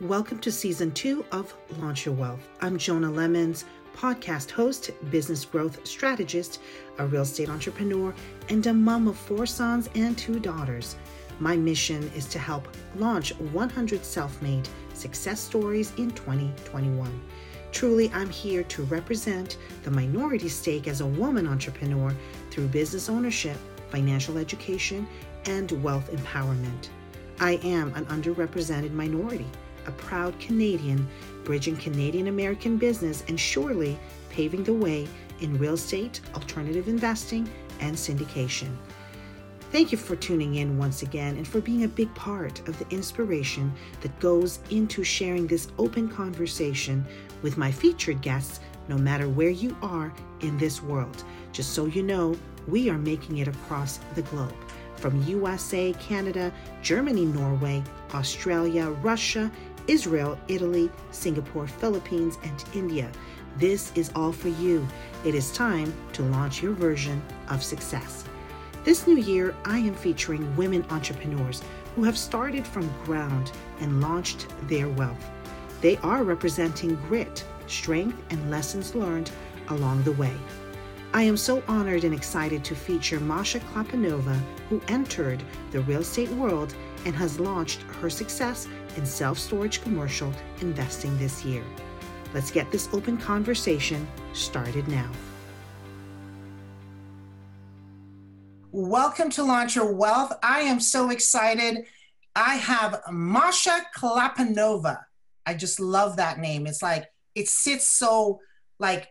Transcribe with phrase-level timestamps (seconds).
[0.00, 2.48] Welcome to season two of Launch Your Wealth.
[2.62, 6.62] I'm Jonah Lemons, podcast host, business growth strategist,
[6.96, 8.14] a real estate entrepreneur,
[8.48, 10.96] and a mom of four sons and two daughters.
[11.38, 17.20] My mission is to help launch 100 self made success stories in 2021.
[17.70, 22.16] Truly, I'm here to represent the minority stake as a woman entrepreneur
[22.50, 23.58] through business ownership,
[23.90, 25.06] financial education,
[25.44, 26.88] and wealth empowerment.
[27.38, 29.46] I am an underrepresented minority
[29.86, 31.06] a proud Canadian,
[31.44, 33.98] bridging Canadian American business and surely
[34.30, 35.08] paving the way
[35.40, 37.48] in real estate, alternative investing,
[37.80, 38.76] and syndication.
[39.72, 42.88] Thank you for tuning in once again and for being a big part of the
[42.94, 47.06] inspiration that goes into sharing this open conversation
[47.42, 48.58] with my featured guests,
[48.88, 51.22] no matter where you are in this world.
[51.52, 52.36] Just so you know,
[52.66, 54.54] we are making it across the globe
[54.96, 56.52] from USA, Canada,
[56.82, 59.50] Germany, Norway, Australia, Russia,
[59.90, 63.10] Israel, Italy, Singapore, Philippines, and India.
[63.56, 64.86] This is all for you.
[65.24, 68.24] It is time to launch your version of success.
[68.84, 71.60] This new year, I am featuring women entrepreneurs
[71.96, 75.28] who have started from ground and launched their wealth.
[75.80, 79.32] They are representing grit, strength, and lessons learned
[79.70, 80.36] along the way.
[81.12, 86.30] I am so honored and excited to feature Masha Klapanova, who entered the real estate
[86.30, 91.64] world and has launched her success in self storage commercial investing this year.
[92.32, 95.10] Let's get this open conversation started now.
[98.72, 100.32] Welcome to Launch Your Wealth.
[100.42, 101.86] I am so excited.
[102.36, 105.00] I have Masha Klapanova.
[105.44, 106.68] I just love that name.
[106.68, 108.40] It's like it sits so
[108.78, 109.08] like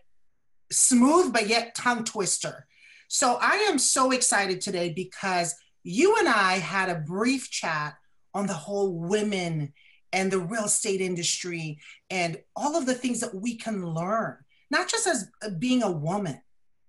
[0.71, 2.67] smooth but yet tongue twister.
[3.09, 7.95] So I am so excited today because you and I had a brief chat
[8.33, 9.73] on the whole women
[10.11, 14.38] and the real estate industry and all of the things that we can learn,
[14.71, 16.41] not just as uh, being a woman,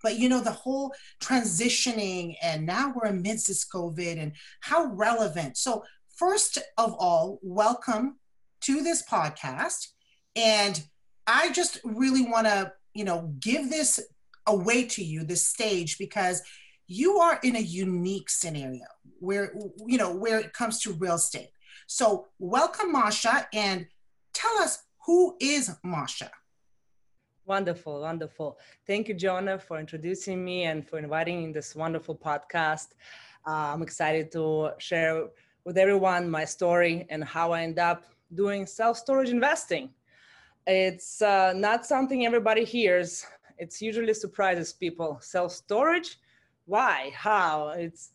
[0.02, 5.56] but you know, the whole transitioning and now we're amidst this COVID and how relevant.
[5.56, 5.84] So,
[6.16, 8.18] first of all, welcome
[8.62, 9.88] to this podcast.
[10.36, 10.82] And
[11.26, 14.00] I just really want to, you know, give this
[14.46, 16.42] away to you, this stage, because
[16.90, 18.84] you are in a unique scenario
[19.20, 19.54] where
[19.86, 21.50] you know where it comes to real estate.
[21.86, 23.86] So welcome Masha and
[24.32, 26.32] tell us who is Masha?
[27.46, 28.58] Wonderful, wonderful.
[28.88, 32.88] Thank you, Jonah, for introducing me and for inviting in this wonderful podcast.
[33.46, 35.28] Uh, I'm excited to share
[35.64, 38.02] with everyone my story and how I end up
[38.34, 39.90] doing self storage investing.
[40.66, 43.24] It's uh, not something everybody hears.
[43.58, 45.18] It's usually surprises people.
[45.22, 46.18] Self storage?
[46.70, 47.12] Why?
[47.14, 47.74] How?
[47.76, 48.12] It's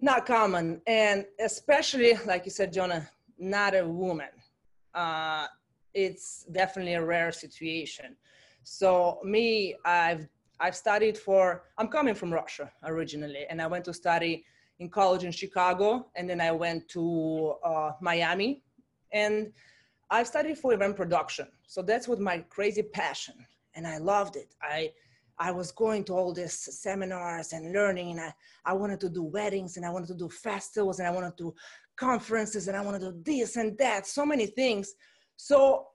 [0.00, 4.28] not common and especially like you said jonah not a woman
[4.94, 5.46] uh,
[5.94, 8.16] it's definitely a rare situation
[8.62, 10.28] so me i've
[10.60, 14.44] i've studied for i'm coming from russia originally and i went to study
[14.78, 18.62] in college in chicago and then i went to uh, miami
[19.12, 19.52] and
[20.10, 23.34] i've studied for event production so that's what my crazy passion
[23.74, 24.88] and i loved it i
[25.40, 28.34] I was going to all these seminars and learning, and I,
[28.64, 31.44] I wanted to do weddings, and I wanted to do festivals, and I wanted to
[31.44, 31.54] do
[31.96, 34.94] conferences, and I wanted to do this and that, so many things.
[35.36, 35.86] So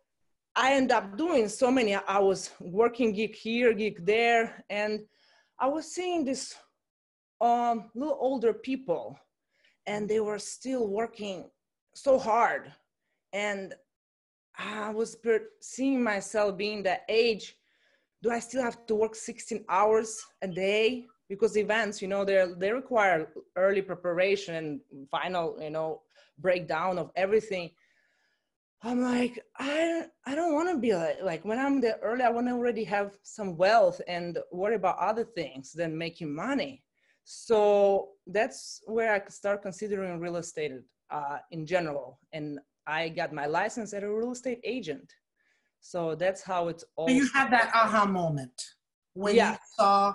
[0.55, 1.95] I ended up doing so many.
[1.95, 5.01] I was working gig here, gig there, and
[5.59, 6.55] I was seeing this
[7.41, 9.19] um, little older people,
[9.87, 11.49] and they were still working
[11.93, 12.71] so hard,
[13.33, 13.73] and
[14.57, 15.17] I was
[15.61, 17.57] seeing myself being that age
[18.23, 21.05] do I still have to work 16 hours a day?
[21.29, 26.01] Because events, you know, they require early preparation and final, you know,
[26.39, 27.71] breakdown of everything.
[28.81, 32.29] I'm like, I I don't want to be like like when I'm there early, I
[32.29, 36.83] want to already have some wealth and worry about other things than making money.
[37.23, 40.73] So that's where I start considering real estate
[41.09, 42.19] uh, in general.
[42.33, 45.13] And I got my license as a real estate agent.
[45.83, 47.09] So that's how it's all.
[47.09, 48.59] So you had that aha moment
[49.13, 49.51] when yeah.
[49.51, 50.13] you saw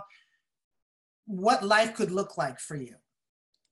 [1.26, 2.96] what life could look like for you.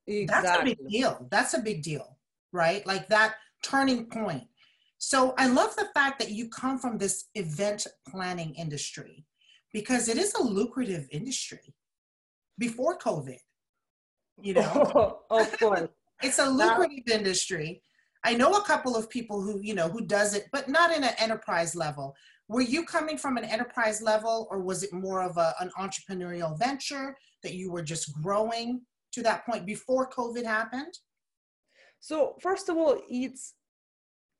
[0.07, 0.27] Exactly.
[0.27, 1.29] That's a big deal.
[1.31, 2.19] That's a big deal,
[2.53, 2.87] right?
[2.87, 4.45] Like that turning point.
[4.99, 9.25] So I love the fact that you come from this event planning industry
[9.73, 11.75] because it is a lucrative industry
[12.59, 13.39] before COVID.
[14.43, 15.89] You know, of course.
[16.23, 17.83] it's a lucrative industry
[18.27, 21.05] I know a couple of people who, you know, who does it, but not in
[21.05, 22.17] an enterprise level.
[22.49, 26.59] Were you coming from an enterprise level or was it more of a, an entrepreneurial
[26.59, 28.81] venture that you were just growing
[29.13, 30.93] to that point before COVID happened?
[32.01, 33.55] So first of all, it's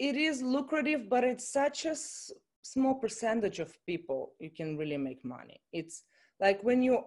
[0.01, 2.33] it is lucrative, but it's such a s-
[2.63, 5.61] small percentage of people you can really make money.
[5.73, 6.03] It's
[6.41, 7.05] like when you,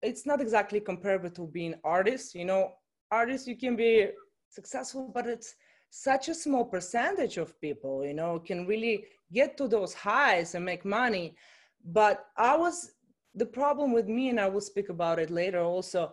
[0.00, 2.36] it's not exactly comparable to being artists.
[2.36, 2.70] You know,
[3.10, 4.10] artists you can be
[4.48, 5.54] successful, but it's
[5.90, 8.04] such a small percentage of people.
[8.04, 11.36] You know, can really get to those highs and make money.
[11.84, 12.92] But I was
[13.34, 15.60] the problem with me, and I will speak about it later.
[15.60, 16.12] Also,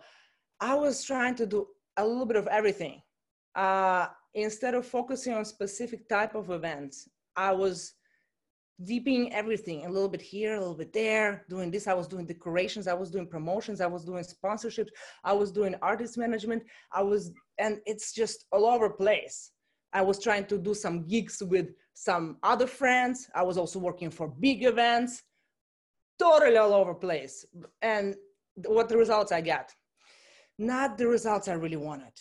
[0.60, 1.66] I was trying to do
[1.96, 3.02] a little bit of everything.
[3.54, 7.94] Uh, instead of focusing on specific type of events i was
[8.84, 12.26] deeping everything a little bit here a little bit there doing this i was doing
[12.26, 14.90] decorations i was doing promotions i was doing sponsorships
[15.24, 19.50] i was doing artist management i was and it's just all over place
[19.92, 21.68] i was trying to do some gigs with
[21.98, 23.28] some other friends.
[23.34, 25.24] I was also working for big events.
[26.16, 27.44] Totally all over place.
[27.82, 28.14] And
[28.66, 29.74] what the results i got?
[30.58, 32.12] Not the results i really wanted.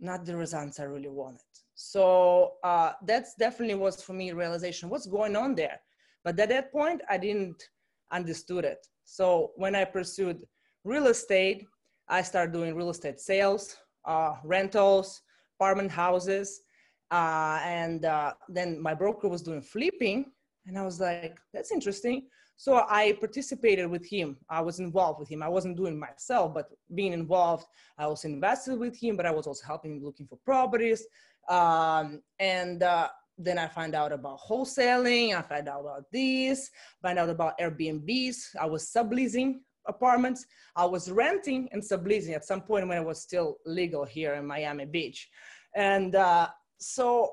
[0.00, 1.52] Not the results i really wanted.
[1.74, 5.80] So uh, that's definitely was for me realization what's going on there.
[6.24, 7.62] But at that point i didn't
[8.10, 8.86] understood it.
[9.04, 10.46] So when i pursued
[10.84, 11.66] real estate
[12.08, 13.76] i started doing real estate sales
[14.06, 15.20] uh, rentals
[15.58, 16.62] apartment houses
[17.10, 20.26] uh, and uh, then my broker was doing flipping
[20.66, 22.26] and i was like that's interesting
[22.56, 26.70] so i participated with him i was involved with him i wasn't doing myself but
[26.94, 27.66] being involved
[27.98, 31.06] i was invested with him but i was also helping him looking for properties
[31.48, 35.36] um, and uh, then I find out about wholesaling.
[35.36, 36.70] I find out about this,
[37.02, 38.56] find out about Airbnbs.
[38.60, 40.46] I was subleasing apartments.
[40.74, 44.46] I was renting and subleasing at some point when it was still legal here in
[44.46, 45.28] Miami Beach.
[45.74, 47.32] And uh, so,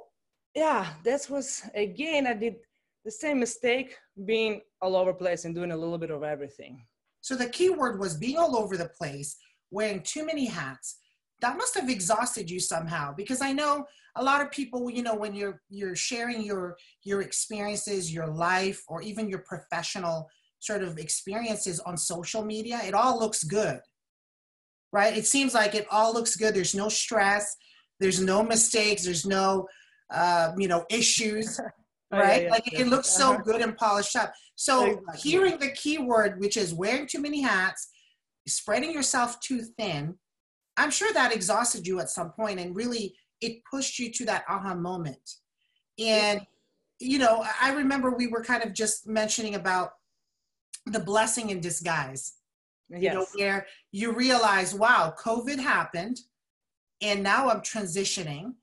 [0.56, 2.56] yeah, that was again, I did
[3.06, 3.96] the same mistake
[4.26, 6.86] being all over place and doing a little bit of everything.
[7.22, 9.38] So the key word was being all over the place,
[9.72, 10.98] wearing too many hats.
[11.42, 13.86] That must have exhausted you somehow because I know
[14.16, 18.84] a lot of people you know when you're you're sharing your your experiences your life
[18.88, 20.30] or even your professional
[20.60, 23.80] sort of experiences on social media it all looks good
[24.92, 27.56] right it seems like it all looks good there's no stress
[28.00, 29.68] there's no mistakes there's no
[30.14, 31.60] uh, you know issues
[32.12, 32.82] right oh, yeah, yeah, like yeah.
[32.82, 33.42] it looks so uh-huh.
[33.44, 35.20] good and polished up so exactly.
[35.20, 37.90] hearing the keyword which is wearing too many hats
[38.48, 40.16] spreading yourself too thin
[40.78, 44.46] i'm sure that exhausted you at some point and really it pushed you to that
[44.48, 45.36] aha moment.
[46.00, 46.42] And,
[47.00, 49.92] you know, I remember we were kind of just mentioning about
[50.86, 52.34] the blessing in disguise.
[52.90, 53.02] Yes.
[53.02, 56.20] You know, where you realize, wow, COVID happened
[57.04, 58.54] and now I'm transitioning.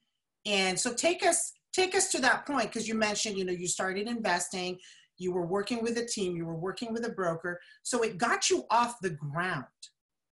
[0.47, 3.69] And so take us take us to that point because you mentioned, you know, you
[3.69, 4.77] started investing,
[5.19, 7.61] you were working with a team, you were working with a broker.
[7.85, 9.67] So it got you off the ground,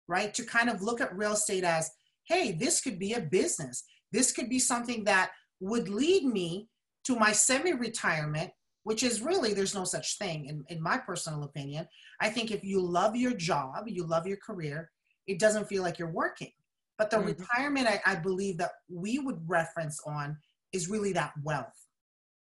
[0.06, 0.32] right?
[0.34, 1.90] To kind of look at real estate as,
[2.28, 3.82] hey, this could be a business.
[4.12, 6.68] This could be something that would lead me
[7.06, 8.50] to my semi retirement,
[8.84, 11.88] which is really, there's no such thing, in, in my personal opinion.
[12.20, 14.90] I think if you love your job, you love your career,
[15.26, 16.52] it doesn't feel like you're working.
[16.98, 17.28] But the mm-hmm.
[17.28, 20.36] retirement I, I, believe that we would reference on
[20.72, 21.74] is really that wealth.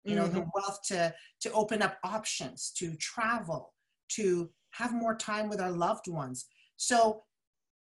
[0.05, 0.35] You know, mm-hmm.
[0.35, 3.75] the wealth to to open up options, to travel,
[4.11, 6.47] to have more time with our loved ones.
[6.77, 7.25] So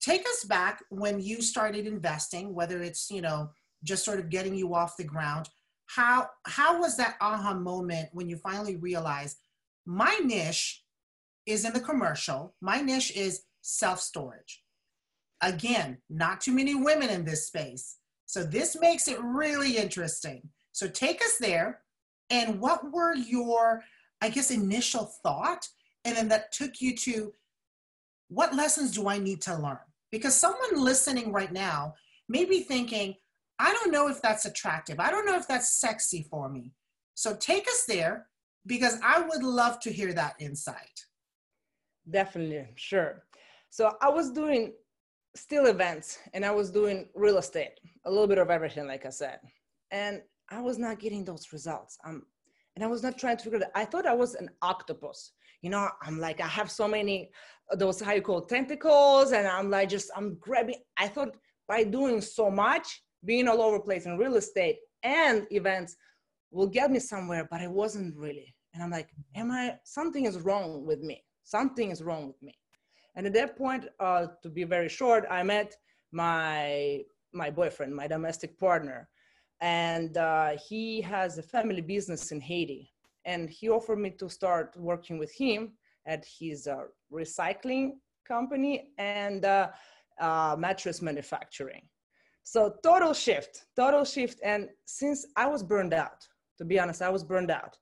[0.02, 3.50] take us back when you started investing, whether it's, you know,
[3.84, 5.50] just sort of getting you off the ground.
[5.88, 9.38] How how was that aha moment when you finally realized
[9.86, 10.84] my niche
[11.46, 14.62] is in the commercial, my niche is self-storage.
[15.42, 17.98] Again, not too many women in this space.
[18.26, 20.50] So this makes it really interesting.
[20.72, 21.82] So take us there.
[22.30, 23.84] And what were your,
[24.22, 25.68] I guess, initial thought?
[26.06, 27.34] And then that took you to
[28.30, 29.78] what lessons do I need to learn?
[30.12, 31.96] Because someone listening right now
[32.30, 33.16] may be thinking,
[33.60, 35.00] I don't know if that's attractive.
[35.00, 36.72] I don't know if that's sexy for me.
[37.16, 38.28] So take us there
[38.66, 41.06] because I would love to hear that insight.
[42.10, 43.24] Definitely, sure.
[43.70, 44.74] So I was doing
[45.36, 49.10] still events and I was doing real estate, a little bit of everything, like I
[49.10, 49.40] said.
[49.92, 51.98] And I was not getting those results.
[52.06, 52.24] Um,
[52.76, 53.72] and I was not trying to figure out.
[53.76, 55.32] I thought I was an octopus.
[55.62, 57.32] You know, I'm like, I have so many
[57.78, 60.82] those how you call tentacles, and I'm like just I'm grabbing.
[60.98, 61.36] I thought
[61.68, 65.96] by doing so much, being all over place in real estate and events
[66.52, 68.54] will get me somewhere, but it wasn't really.
[68.74, 71.24] And I'm like, am I, something is wrong with me.
[71.44, 72.54] Something is wrong with me.
[73.16, 75.76] And at that point, uh, to be very short, I met
[76.12, 77.02] my,
[77.34, 79.10] my boyfriend, my domestic partner.
[79.60, 82.92] And uh, he has a family business in Haiti.
[83.26, 85.74] And he offered me to start working with him
[86.08, 87.92] at his uh, recycling
[88.28, 89.68] company and uh,
[90.20, 91.84] uh, mattress manufacturing.
[92.44, 94.40] So total shift, total shift.
[94.44, 96.28] And since I was burned out,
[96.62, 97.74] To be honest, I was burned out.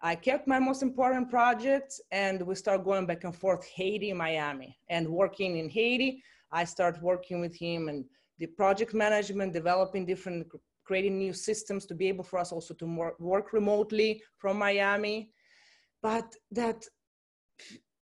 [0.00, 4.78] I kept my most important projects and we start going back and forth Haiti, Miami,
[4.88, 6.22] and working in Haiti.
[6.52, 8.04] I start working with him and
[8.38, 10.46] the project management, developing different,
[10.84, 15.32] creating new systems to be able for us also to work remotely from Miami.
[16.00, 16.84] But that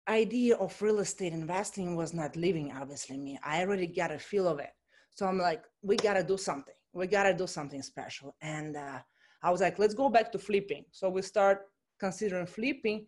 [0.08, 3.38] idea of real estate investing was not living, obviously, me.
[3.44, 4.70] I already got a feel of it.
[5.10, 6.74] So I'm like, we gotta do something.
[6.92, 8.34] We gotta do something special.
[8.42, 8.98] And uh,
[9.42, 10.84] I was like, let's go back to flipping.
[10.90, 11.60] So we start
[11.98, 13.06] considering flipping,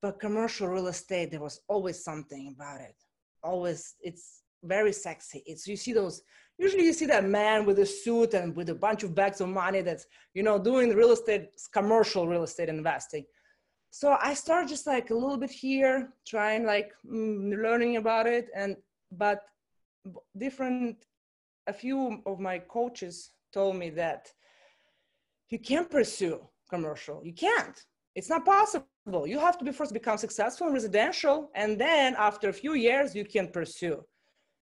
[0.00, 2.96] but commercial real estate, there was always something about it.
[3.42, 5.42] Always, it's very sexy.
[5.46, 6.22] It's you see those.
[6.58, 9.48] Usually, you see that man with a suit and with a bunch of bags of
[9.48, 13.24] money that's you know doing real estate, commercial real estate investing.
[13.90, 18.48] So I started just like a little bit here, trying like mm, learning about it,
[18.54, 18.76] and
[19.10, 19.42] but
[20.36, 20.96] different.
[21.68, 24.32] A few of my coaches told me that
[25.48, 27.22] you can't pursue commercial.
[27.24, 27.80] You can't
[28.14, 29.26] it's not possible.
[29.26, 33.14] You have to be first become successful in residential, and then after a few years,
[33.14, 34.04] you can pursue.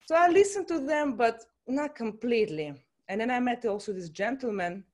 [0.07, 2.75] So I listened to them, but not completely.
[3.09, 4.85] And then I met also this gentleman.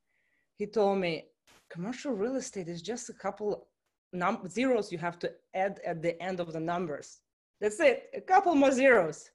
[0.57, 1.26] He told me,
[1.71, 3.69] commercial real estate is just a couple
[4.12, 7.21] num- zeros you have to add at the end of the numbers.
[7.61, 9.31] That's it, a couple more zeros.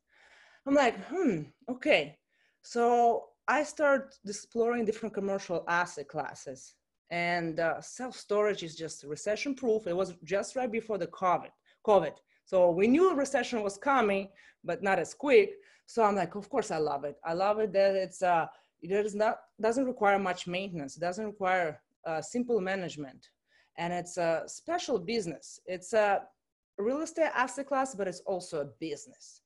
[0.66, 2.18] I'm like, hmm, okay.
[2.62, 6.76] So I start exploring different commercial asset classes
[7.14, 9.86] and uh, self-storage is just recession proof.
[9.86, 11.54] It was just right before the covid
[11.86, 12.16] covid.
[12.46, 14.30] So we knew recession was coming
[14.64, 15.50] but not as quick.
[15.86, 17.16] So i'm like of course i love it.
[17.24, 18.48] I love it that it's uh
[18.82, 20.98] it does not doesn't require much maintenance.
[20.98, 21.70] It doesn't require
[22.10, 23.22] uh, simple management.
[23.78, 25.46] And it's a special business.
[25.66, 26.24] It's a
[26.80, 29.42] real estate asset class but it's also a business.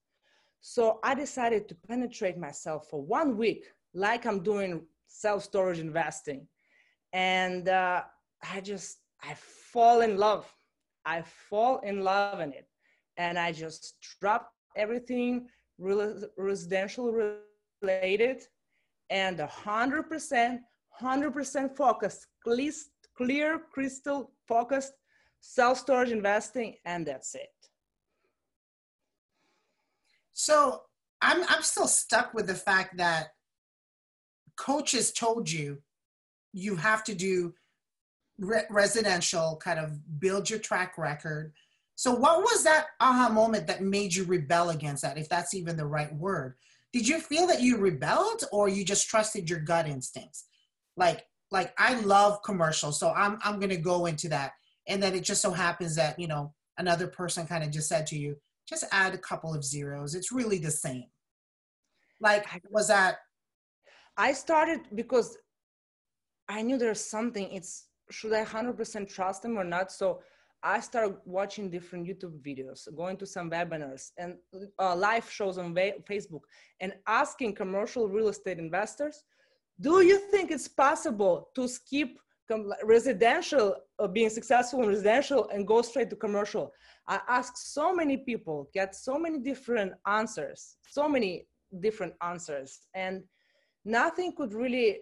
[0.62, 3.64] So i decided to penetrate myself for one week
[4.06, 4.72] like i'm doing
[5.08, 6.42] self-storage investing
[7.18, 8.04] and uh,
[8.54, 10.46] I just I fall in love.
[11.04, 12.68] I fall in love in it,
[13.18, 15.48] and I just dropped everything
[15.80, 17.12] residential
[17.82, 18.44] related,
[19.10, 24.94] and a hundred percent, hundred percent focused, clear, crystal focused,
[25.40, 27.56] self storage investing, and that's it.
[30.34, 30.84] So
[31.20, 33.30] I'm I'm still stuck with the fact that
[34.56, 35.82] coaches told you
[36.58, 37.54] you have to do
[38.40, 41.54] re- residential, kind of build your track record.
[41.96, 45.78] So, what was that aha moment that made you rebel against that, if that's even
[45.78, 46.56] the right word?
[46.94, 50.46] Did you feel that you rebelled, or you just trusted your gut instincts?
[50.96, 54.54] Like, like I love commercials, so I'm I'm gonna go into that,
[54.88, 58.06] and then it just so happens that you know another person kind of just said
[58.08, 58.36] to you,
[58.68, 60.14] just add a couple of zeros.
[60.14, 61.06] It's really the same.
[62.20, 63.18] Like, was that?
[64.18, 65.38] I started because
[66.50, 67.52] I knew there's something.
[67.52, 69.92] It's should I 100% trust them or not?
[69.92, 70.22] So
[70.64, 74.36] I started watching different YouTube videos, going to some webinars and
[74.80, 76.42] uh, live shows on Facebook,
[76.80, 79.24] and asking commercial real estate investors,
[79.80, 82.18] "Do you think it's possible to skip
[82.84, 86.74] residential, uh, being successful in residential, and go straight to commercial?"
[87.08, 91.48] I asked so many people, get so many different answers, so many
[91.82, 93.24] different answers, and
[93.86, 95.02] nothing could really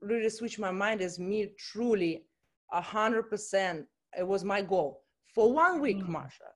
[0.00, 2.24] really switched my mind as me truly
[2.72, 3.86] a hundred percent.
[4.18, 5.02] It was my goal
[5.34, 6.08] for one week, mm.
[6.08, 6.50] Masha.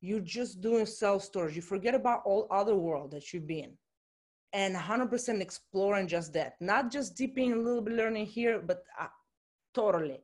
[0.00, 1.56] You're just doing self storage.
[1.56, 3.72] You forget about all other world that you've been,
[4.52, 6.54] and 100% exploring just that.
[6.60, 9.06] Not just dipping a little bit learning here, but uh,
[9.74, 10.20] totally.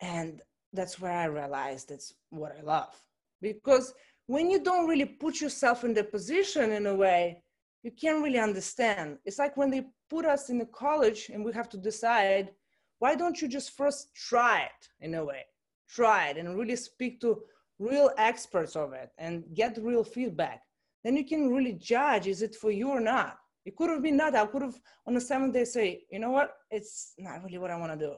[0.00, 0.40] And
[0.72, 2.94] that's where I realized that's what I love.
[3.42, 3.94] Because
[4.26, 7.42] when you don't really put yourself in the position in a way,
[7.82, 9.18] you can't really understand.
[9.24, 12.50] It's like when they put us in a college and we have to decide,
[12.98, 15.44] why don't you just first try it in a way?
[15.88, 17.42] Try it and really speak to
[17.78, 20.62] real experts of it and get real feedback.
[21.04, 23.38] Then you can really judge is it for you or not?
[23.64, 24.34] It could have been not.
[24.34, 26.54] I could have on the seventh day say, you know what?
[26.70, 28.14] It's not really what I want to do.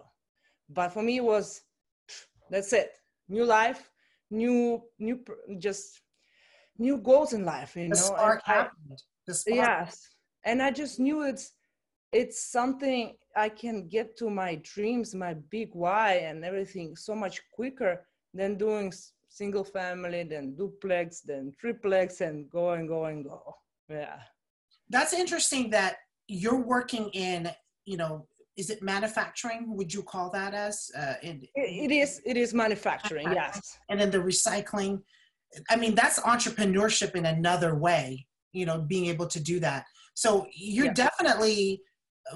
[0.69, 1.63] But for me, it was
[2.51, 2.93] that's it.
[3.29, 3.91] New life,
[4.31, 5.21] new, new,
[5.59, 6.01] just
[6.79, 7.77] new goals in life.
[7.77, 9.03] You the know, spark happened
[9.47, 10.09] yes
[10.45, 11.53] and i just knew it's
[12.13, 17.41] it's something i can get to my dreams my big why and everything so much
[17.55, 18.93] quicker than doing
[19.31, 23.55] single family then duplex then triplex and go and go and go.
[23.89, 24.19] Yeah.
[24.91, 25.97] That's interesting that
[26.29, 27.51] you're working in
[27.87, 28.27] you know
[28.57, 32.53] is it manufacturing would you call that as uh, in, it, it is it is
[32.53, 33.33] manufacturing.
[33.33, 33.79] yes.
[33.89, 35.01] And then the recycling.
[35.71, 39.85] I mean that's entrepreneurship in another way you know being able to do that.
[40.15, 40.93] So you're yeah.
[40.93, 41.83] definitely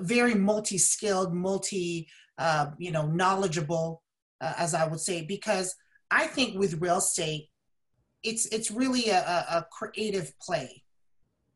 [0.01, 2.09] very multi-skilled multi
[2.39, 4.03] uh, you know, knowledgeable,
[4.41, 5.75] uh, as I would say, because
[6.11, 7.49] I think with real estate,
[8.23, 10.83] it's it's really a, a creative play,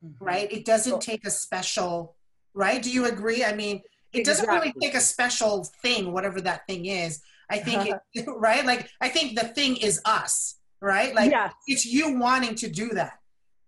[0.05, 0.25] mm-hmm.
[0.25, 0.53] right?
[0.53, 2.17] It doesn't take a special,
[2.55, 2.83] right?
[2.83, 3.45] Do you agree?
[3.45, 4.73] I mean, it doesn't exactly.
[4.77, 7.23] really take a special thing, whatever that thing is.
[7.51, 8.65] I think, it, right?
[8.65, 11.15] Like, I think the thing is us, right?
[11.15, 11.53] Like, yes.
[11.67, 13.19] it's you wanting to do that.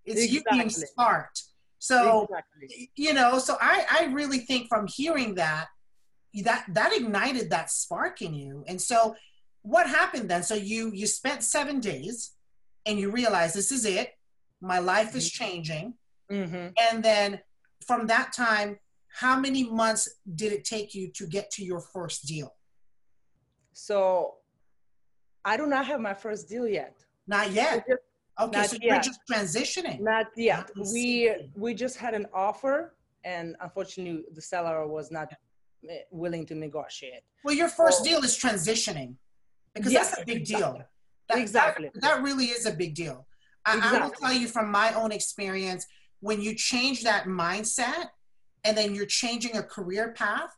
[0.04, 0.58] It's exactly.
[0.58, 1.40] you being smart.
[1.80, 2.90] So, exactly.
[2.94, 5.66] you know, so I, I really think from hearing that,
[6.44, 8.64] that that ignited that spark in you.
[8.68, 9.16] And so,
[9.62, 10.42] what happened then?
[10.42, 12.32] So you you spent seven days,
[12.86, 14.12] and you realize this is it.
[14.60, 15.18] My life mm-hmm.
[15.18, 15.94] is changing.
[16.30, 16.68] Mm-hmm.
[16.78, 17.40] And then
[17.86, 22.26] from that time, how many months did it take you to get to your first
[22.26, 22.54] deal?
[23.72, 24.34] So
[25.44, 26.94] I do not have my first deal yet.
[27.26, 27.84] Not yet.
[27.88, 28.02] Just,
[28.42, 28.82] okay, not so yet.
[28.82, 30.00] you're just transitioning.
[30.00, 30.70] Not yet.
[30.92, 32.94] We we just had an offer,
[33.24, 35.32] and unfortunately, the seller was not
[35.88, 37.22] eh, willing to negotiate.
[37.44, 39.14] Well, your first so, deal is transitioning,
[39.74, 40.58] because yes, that's a big deal.
[40.58, 40.84] Exactly.
[41.28, 41.90] That, exactly.
[41.94, 43.26] That, that, really is a big deal.
[43.64, 43.98] I, exactly.
[43.98, 45.86] I will tell you from my own experience,
[46.20, 48.06] when you change that mindset,
[48.64, 50.54] and then you're changing a career path,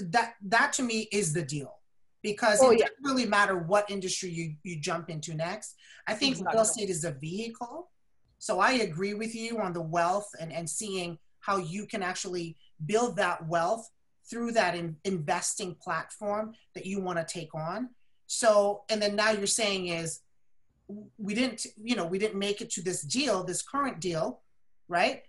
[0.00, 1.78] that that to me is the deal
[2.24, 2.86] because oh, it yeah.
[2.86, 5.76] doesn't really matter what industry you, you jump into next.
[6.08, 6.54] I think exactly.
[6.54, 7.90] real estate is a vehicle.
[8.38, 12.56] So I agree with you on the wealth and, and seeing how you can actually
[12.86, 13.90] build that wealth
[14.28, 17.90] through that in, investing platform that you want to take on.
[18.26, 20.20] So, and then now you're saying is
[21.18, 24.40] we didn't, you know, we didn't make it to this deal, this current deal,
[24.88, 25.24] right?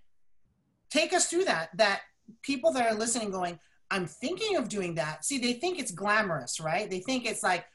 [0.89, 2.03] Take us through that, that
[2.41, 3.59] people that are listening going,
[3.91, 5.25] I'm thinking of doing that.
[5.25, 6.89] See, they think it's glamorous, right?
[6.89, 7.65] They think it's like,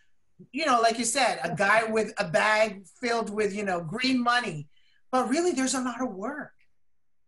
[0.52, 4.22] you know, like you said, a guy with a bag filled with, you know, green
[4.22, 4.68] money.
[5.12, 6.52] But really, there's a lot of work.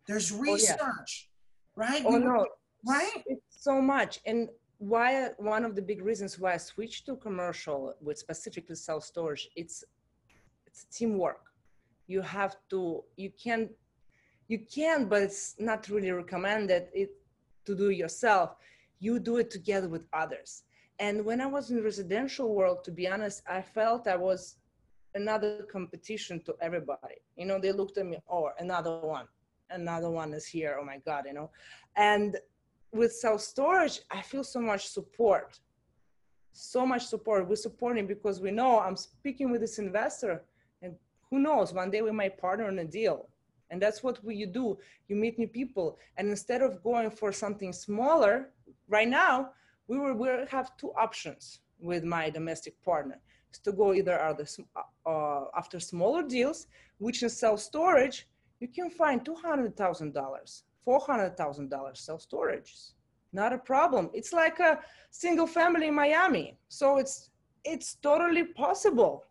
[0.07, 1.91] There's research, oh, yeah.
[1.91, 2.03] right?
[2.07, 2.47] Oh, no.
[2.87, 3.23] Right?
[3.27, 4.21] It's so much.
[4.27, 4.49] And
[4.79, 9.49] why one of the big reasons why I switched to commercial with specifically self storage,
[9.55, 9.85] it's
[10.67, 11.41] it's teamwork.
[12.09, 13.71] You have to, you can,
[14.49, 17.11] you can, but it's not really recommended it
[17.67, 18.57] to do yourself
[19.03, 20.63] you do it together with others.
[21.01, 24.41] And when i was in residential world to be honest i felt i was
[25.15, 27.19] another competition to everybody.
[27.37, 29.27] You know they looked at me oh another one.
[29.71, 30.73] Another one is here.
[30.81, 31.51] Oh my god you know.
[31.97, 32.31] And
[33.01, 35.51] with self storage i feel so much support.
[36.53, 37.49] So much support.
[37.49, 40.35] We're supporting because we know i'm speaking with this investor
[40.83, 40.93] and
[41.29, 43.19] who knows one day we might partner in a deal.
[43.73, 44.79] And that's what we, you do.
[45.09, 45.99] You meet new people.
[46.19, 48.51] And instead of going for something smaller
[48.89, 49.51] right now
[49.89, 53.19] we will we have two options with my domestic partner.
[53.53, 54.47] Is to go either the,
[55.05, 56.67] uh, after smaller deals
[56.99, 58.29] which in self storage
[58.61, 62.75] you can find $200000 $400000 self storage.
[63.33, 64.11] Not a problem.
[64.13, 64.79] It's like a
[65.11, 66.59] single family in miami.
[66.69, 67.31] So it's
[67.65, 69.25] it's totally possible.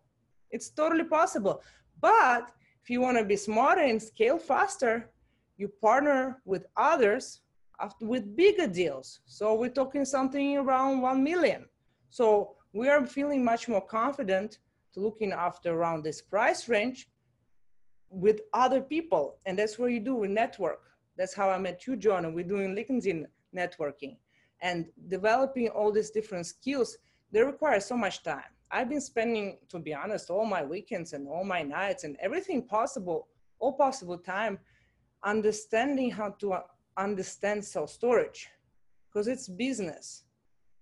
[0.50, 1.62] It's totally possible.
[2.00, 2.50] But
[2.82, 5.12] if you want to be smarter and scale faster
[5.56, 7.41] you partner with others
[8.00, 9.20] with bigger deals.
[9.24, 11.66] So we're talking something around 1 million.
[12.10, 14.58] So we are feeling much more confident
[14.94, 17.08] to looking after around this price range
[18.10, 19.38] with other people.
[19.46, 20.80] And that's where you do with network.
[21.16, 23.24] That's how I met you, John, and we're doing LinkedIn
[23.56, 24.16] networking
[24.60, 26.96] and developing all these different skills.
[27.30, 28.50] They require so much time.
[28.70, 32.66] I've been spending, to be honest, all my weekends and all my nights and everything
[32.66, 34.58] possible, all possible time
[35.24, 36.54] understanding how to
[36.96, 38.48] understand self storage
[39.08, 40.24] because it's business.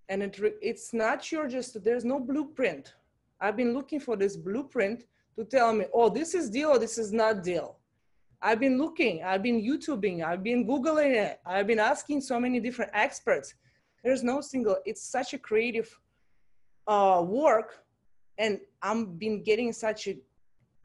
[0.09, 2.95] And it it's not your just there's no blueprint.
[3.41, 5.05] I've been looking for this blueprint
[5.37, 7.77] to tell me oh this is deal this is not deal.
[8.43, 12.59] I've been looking i've been youtubing i've been googling it i've been asking so many
[12.61, 13.55] different experts.
[14.03, 15.89] There's no single it's such a creative
[16.87, 17.85] uh, work
[18.39, 20.17] and i'm been getting such a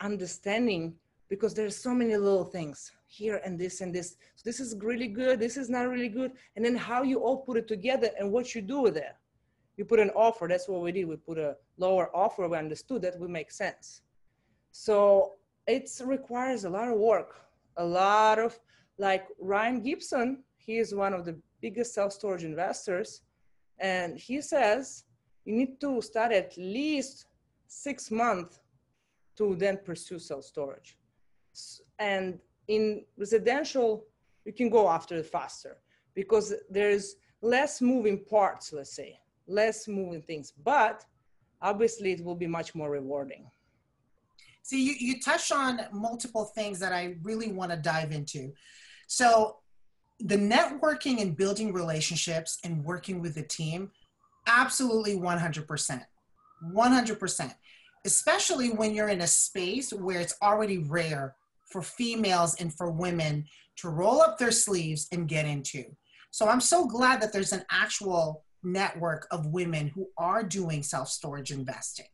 [0.02, 0.94] understanding
[1.30, 4.08] because there's so many little things here and this and this.
[4.36, 5.40] So this is really good.
[5.40, 6.32] This is not really good.
[6.56, 9.16] And then how you all put it together and what you do with it.
[9.78, 10.48] You put an offer.
[10.48, 11.06] That's what we did.
[11.08, 12.48] We put a lower offer.
[12.48, 14.02] We understood that would make sense.
[14.72, 15.34] So
[15.68, 17.32] it requires a lot of work,
[17.78, 18.60] a lot of
[18.98, 20.44] like Ryan Gibson.
[20.58, 23.22] He is one of the biggest self-storage investors,
[23.80, 25.04] and he says
[25.46, 27.26] you need to start at least
[27.68, 28.60] six months
[29.38, 30.98] to then pursue self-storage.
[32.00, 34.06] And in residential,
[34.46, 35.78] you can go after it faster
[36.14, 41.04] because there's less moving parts, let's say, less moving things, but
[41.62, 43.46] obviously it will be much more rewarding.
[44.64, 48.54] See, you, you touch on multiple things that I really want to dive into.
[49.08, 49.58] So,
[50.20, 53.92] the networking and building relationships and working with the team,
[54.48, 56.02] Absolutely 100%.
[56.74, 57.56] 100%.
[58.06, 61.36] Especially when you're in a space where it's already rare
[61.76, 63.44] for females and for women
[63.76, 65.84] to roll up their sleeves and get into.
[66.32, 71.10] So I'm so glad that there's an actual network of women who are doing self
[71.10, 72.08] storage investing.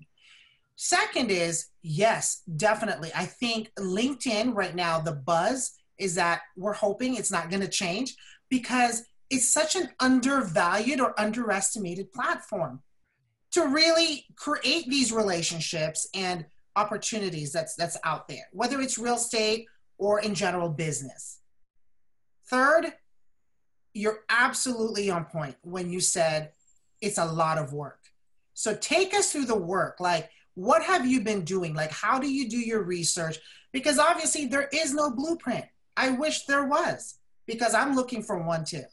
[0.77, 3.11] Second is, yes, definitely.
[3.15, 7.67] I think LinkedIn right now, the buzz is that we're hoping it's not going to
[7.67, 8.15] change
[8.49, 12.81] because it's such an undervalued or underestimated platform
[13.51, 19.65] to really create these relationships and opportunities that's that's out there whether it's real estate
[19.97, 21.39] or in general business.
[22.49, 22.93] Third
[23.93, 26.51] you're absolutely on point when you said
[27.01, 27.99] it's a lot of work.
[28.53, 29.97] So take us through the work.
[29.99, 31.73] Like what have you been doing?
[31.73, 33.37] Like how do you do your research?
[33.73, 35.65] Because obviously there is no blueprint.
[35.97, 38.83] I wish there was because i'm looking for one too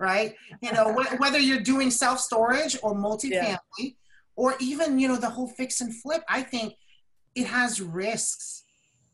[0.00, 0.34] right?
[0.62, 3.90] You know wh- whether you're doing self storage or multifamily yeah.
[4.34, 6.74] or even you know the whole fix and flip i think
[7.34, 8.64] it has risks.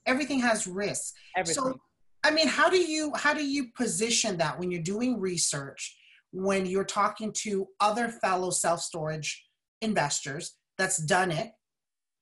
[0.06, 1.12] Everything has risks.
[1.36, 1.64] Everything.
[1.64, 1.80] so
[2.24, 5.96] i mean how do you how do you position that when you're doing research
[6.32, 9.44] when you're talking to other fellow self-storage
[9.82, 11.52] investors that's done it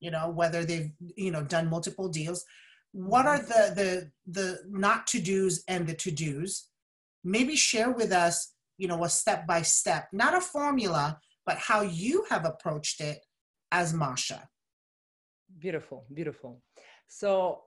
[0.04, 2.44] you know whether they've you know done multiple deals?
[2.92, 6.68] What are the the the not to do's and the to do's
[7.24, 11.80] maybe share with us you know a step by step not a formula but how
[11.80, 13.20] you have approached it
[13.72, 14.46] as masha
[15.58, 16.62] beautiful beautiful.
[17.06, 17.62] So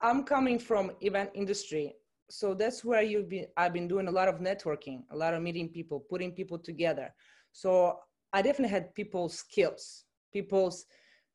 [0.00, 1.94] i'm coming from event industry.
[2.30, 5.42] So that's where you've been i've been doing a lot of networking a lot of
[5.42, 7.14] meeting people putting people together.
[7.52, 7.98] So
[8.32, 10.86] i definitely had people's skills people's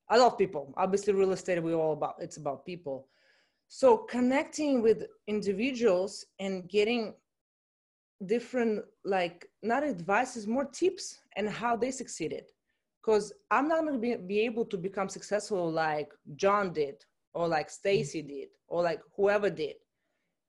[0.09, 0.73] i love people.
[0.77, 3.07] Obviously real estate we all about it's about people.
[3.67, 7.13] So connecting with individuals and getting
[8.25, 12.45] different like not advices more tips and how they succeeded
[13.01, 17.47] because i'm not going to be, be able to become successful like john did or
[17.47, 19.75] like stacy did or like whoever did.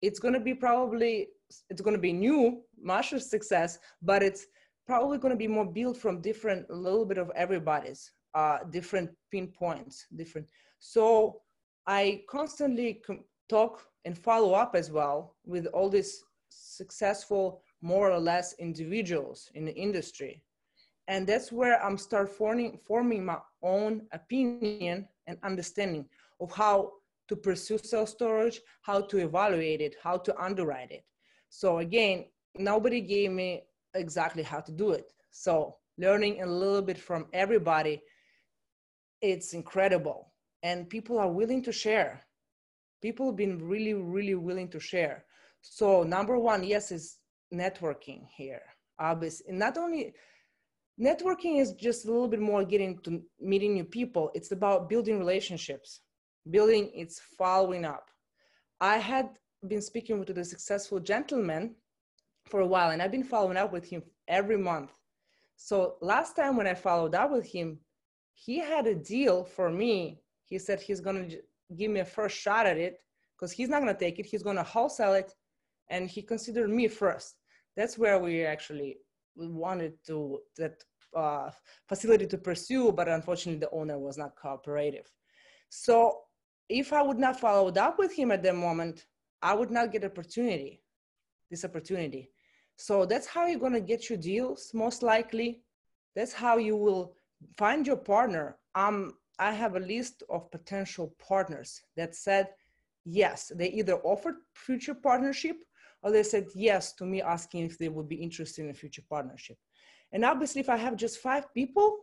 [0.03, 1.29] It's going to be probably
[1.69, 4.47] it's going to be new Masha's success but it's
[4.87, 9.11] probably going to be more built from different a little bit of everybody's uh different
[9.31, 10.47] pinpoints different.
[10.79, 11.41] So
[11.87, 18.21] i constantly com- talk and follow up as well with all these successful more or
[18.21, 20.43] less individuals in the industry
[21.11, 26.07] and that's where i'm start forming forming my own opinion and understanding
[26.41, 26.93] of how
[27.29, 31.05] to pursue self storage how to evaluate it how to underwrite it.
[31.49, 32.27] So again
[32.59, 33.63] nobody gave me
[33.95, 35.13] exactly how to do it.
[35.31, 38.03] So learning a little bit from everybody
[39.21, 40.33] it's incredible.
[40.63, 42.23] And people are willing to share.
[43.03, 45.25] People have been really really willing to share.
[45.61, 47.19] So number one, yes, is
[47.53, 48.63] networking here.
[48.99, 50.15] Obviously, not only
[51.01, 54.31] networking is just a little bit more getting to meeting new people.
[54.35, 56.01] It's about building relationships,
[56.51, 58.11] building it's following up.
[58.81, 59.31] I had
[59.67, 61.75] been speaking with a successful gentleman
[62.47, 64.93] for a while, and I've been following up with him every month.
[65.57, 67.79] So last time when I followed up with him,
[68.35, 70.23] he had a deal for me.
[70.45, 71.29] He said he's gonna
[71.77, 72.99] give me a first shot at it
[73.37, 74.27] because he's not gonna take it.
[74.27, 75.33] He's gonna wholesale it
[75.91, 77.37] and he considered me first.
[77.77, 78.99] That's where we actually
[79.37, 80.83] wanted to that
[81.15, 81.51] uh,
[81.89, 85.11] facility to pursue, but unfortunately the owner was not cooperative.
[85.69, 86.19] So
[86.69, 89.07] if I would not followed up with him at that moment,
[89.43, 90.83] I would not get opportunity,
[91.51, 92.31] this opportunity.
[92.77, 95.63] So that's how you're gonna get your deals, most likely.
[96.15, 97.15] That's how you will
[97.57, 98.57] find your partner.
[98.75, 102.49] Um, I have a list of potential partners that said
[103.05, 105.57] yes, they either offered future partnership
[106.03, 109.03] or they said yes to me asking if they would be interested in a future
[109.09, 109.57] partnership.
[110.13, 111.99] And obviously, if I have just five people,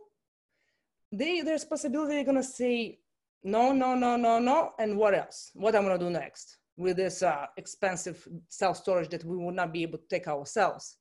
[1.12, 2.98] they there's possibility they're gonna say
[3.44, 5.50] no, no, no, no, no, and what else?
[5.54, 9.72] What I'm gonna do next with this uh, expensive self storage that we would not
[9.72, 10.96] be able to take ourselves.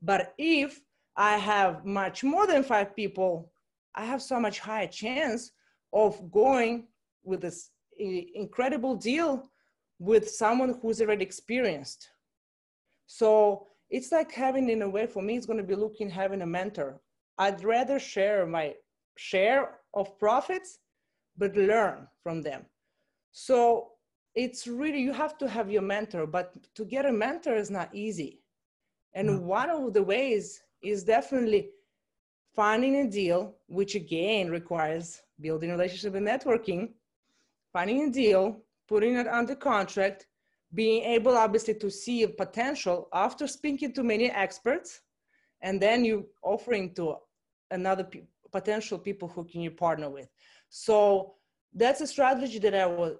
[0.00, 0.80] But if
[1.16, 3.52] I have much more than five people,
[3.94, 5.52] I have so much higher chance
[5.92, 6.86] of going
[7.24, 9.48] with this incredible deal
[9.98, 12.08] with someone who's already experienced
[13.12, 16.42] so it's like having, in a way, for me, it's going to be looking having
[16.42, 17.00] a mentor.
[17.38, 18.74] I'd rather share my
[19.16, 20.78] share of profits,
[21.36, 22.64] but learn from them.
[23.32, 23.90] So
[24.34, 27.94] it's really, you have to have your mentor, but to get a mentor is not
[27.94, 28.40] easy.
[29.14, 29.44] And mm-hmm.
[29.44, 31.68] one of the ways is definitely
[32.56, 36.92] finding a deal, which again requires building relationship and networking,
[37.74, 40.26] finding a deal, putting it under contract,
[40.74, 45.00] being able obviously to see potential after speaking to many experts
[45.62, 47.16] and then you offering to
[47.70, 50.28] another pe- potential people who can you partner with.
[50.68, 51.34] So
[51.74, 53.16] that's a strategy that I was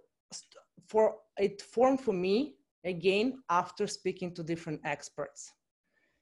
[0.88, 5.53] for it formed for me again after speaking to different experts.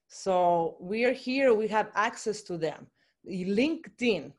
[0.08, 2.86] So we are here, we have access to them.
[3.26, 4.32] LinkedIn,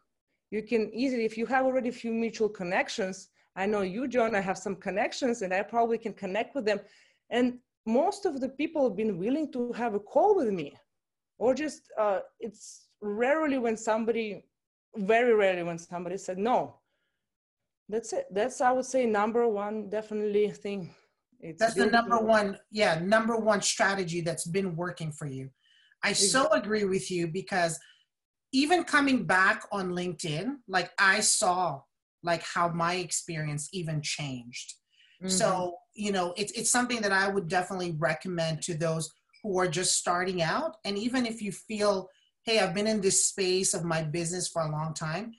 [0.51, 4.35] you can easily, if you have already a few mutual connections, I know you, John,
[4.35, 6.79] I have some connections and I probably can connect with them.
[7.29, 10.73] And most of the people have been willing to have a call with me
[11.37, 14.45] or just, uh, it's rarely when somebody,
[14.95, 16.75] very rarely when somebody said no.
[17.89, 18.27] That's it.
[18.31, 20.93] That's, I would say, number one, definitely thing.
[21.41, 25.49] It's that's the number one, yeah, number one strategy that's been working for you.
[26.03, 27.79] I so agree with you because
[28.53, 31.81] even coming back on LinkedIn, like I saw
[32.23, 34.73] like how my experience even changed.
[35.21, 35.29] Mm-hmm.
[35.29, 39.09] So, you know, it's it's something that I would definitely recommend to those
[39.43, 40.77] who are just starting out.
[40.85, 42.09] And even if you feel,
[42.43, 45.33] hey, I've been in this space of my business for a long time,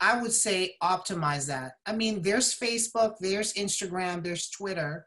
[0.00, 1.72] I would say optimize that.
[1.86, 5.06] I mean, there's Facebook, there's Instagram, there's Twitter,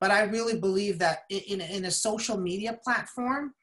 [0.00, 3.54] but I really believe that in, in a social media platform,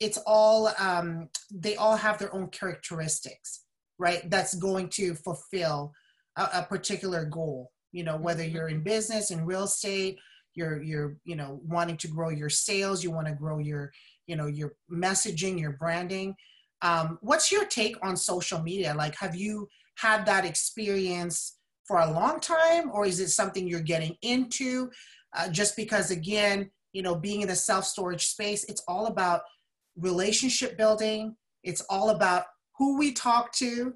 [0.00, 3.64] it's all um, they all have their own characteristics
[3.98, 5.92] right that's going to fulfill
[6.40, 8.54] a, a particular goal you know whether mm-hmm.
[8.54, 10.18] you're in business in real estate
[10.54, 13.90] you're you're you know wanting to grow your sales you want to grow your
[14.26, 16.34] you know your messaging your branding
[16.82, 22.10] um, what's your take on social media like have you had that experience for a
[22.10, 24.90] long time or is it something you're getting into
[25.36, 29.42] uh, just because again you know being in the self storage space it's all about
[30.00, 31.36] relationship building.
[31.62, 32.44] It's all about
[32.78, 33.94] who we talk to.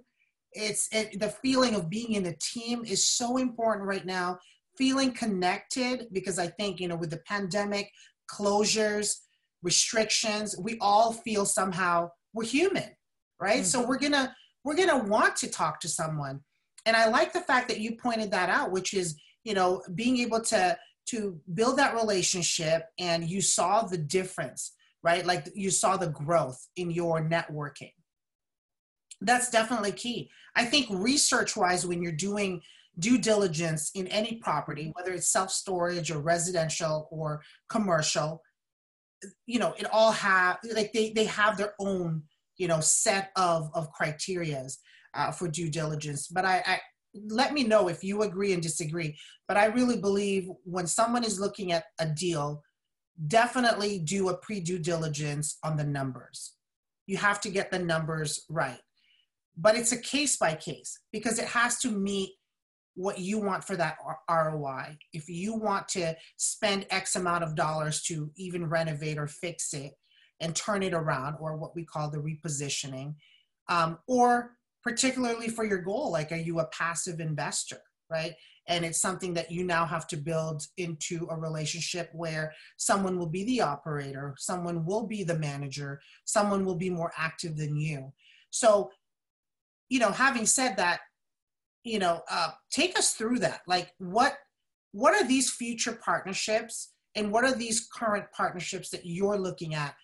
[0.54, 4.38] It's it, the feeling of being in a team is so important right now.
[4.76, 7.90] Feeling connected because I think, you know, with the pandemic,
[8.30, 9.14] closures,
[9.62, 12.90] restrictions, we all feel somehow we're human,
[13.40, 13.60] right?
[13.60, 13.64] Mm-hmm.
[13.64, 16.40] So we're gonna we're gonna want to talk to someone.
[16.86, 20.18] And I like the fact that you pointed that out, which is, you know, being
[20.18, 24.72] able to to build that relationship and you saw the difference
[25.04, 25.24] right?
[25.24, 27.92] Like you saw the growth in your networking.
[29.24, 30.30] That's definitely key.
[30.54, 32.60] I think research wise, when you're doing
[32.98, 38.42] due diligence in any property, whether it's self storage or residential or commercial,
[39.46, 42.22] you know, it all have like they, they have their own,
[42.58, 44.76] you know, set of, of criterias
[45.14, 46.28] uh, for due diligence.
[46.28, 46.80] But I, I
[47.28, 49.16] let me know if you agree and disagree.
[49.48, 52.62] But I really believe when someone is looking at a deal,
[53.26, 56.54] definitely do a pre due diligence on the numbers.
[57.06, 58.80] You have to get the numbers right.
[59.56, 62.30] But it's a case by case because it has to meet
[62.96, 63.96] what you want for that
[64.30, 64.96] ROI.
[65.12, 69.92] If you want to spend X amount of dollars to even renovate or fix it
[70.40, 73.14] and turn it around, or what we call the repositioning,
[73.68, 78.34] um, or particularly for your goal, like are you a passive investor, right?
[78.66, 83.28] and it's something that you now have to build into a relationship where someone will
[83.28, 88.12] be the operator someone will be the manager someone will be more active than you
[88.50, 88.90] so
[89.88, 91.00] you know having said that
[91.84, 93.60] you know uh, take us through that.
[93.66, 94.34] Like what
[94.92, 99.94] what are these future partnerships and what are these current partnerships that you're looking at?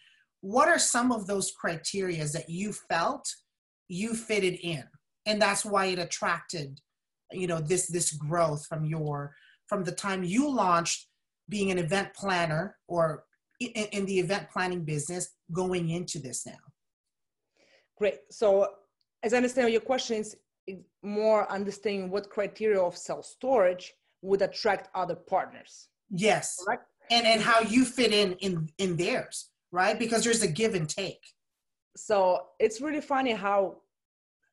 [0.42, 3.28] What are some of those criteria that you felt
[3.88, 4.84] you fitted in?
[5.26, 6.80] And that's why it attracted
[7.32, 9.34] you know this this growth from your
[9.66, 11.06] from the time you launched
[11.48, 13.24] being an event planner or
[13.60, 16.58] in, in the event planning business going into this now.
[17.96, 18.20] Great.
[18.30, 18.68] So
[19.22, 20.36] as i understand your question is
[21.02, 26.84] more understanding what criteria of self storage would attract other partners yes correct?
[27.10, 30.88] and and how you fit in in in theirs right because there's a give and
[30.88, 31.22] take
[31.96, 33.76] so it's really funny how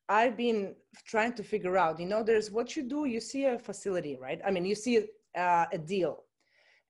[0.08, 0.74] I've been
[1.06, 4.40] trying to figure out, you know, there's what you do, you see a facility, right?
[4.44, 5.04] I mean, you see
[5.36, 6.24] uh, a deal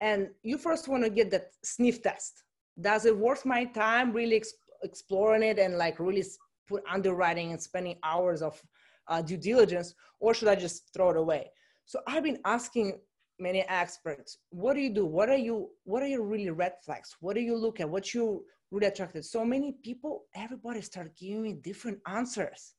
[0.01, 2.45] and you first want to get that sniff test.
[2.81, 4.53] Does it worth my time really exp-
[4.85, 6.25] exploring it and like really
[6.69, 8.61] put underwriting and spending hours of
[9.09, 11.51] uh, due diligence or should I just throw it away?
[11.87, 12.99] So I've been asking
[13.39, 15.07] many experts, what do you do?
[15.07, 17.17] What are you, what are your really red flags?
[17.21, 17.89] What do you look at?
[17.89, 19.25] What you really attracted?
[19.25, 22.75] So many people, everybody started giving me different answers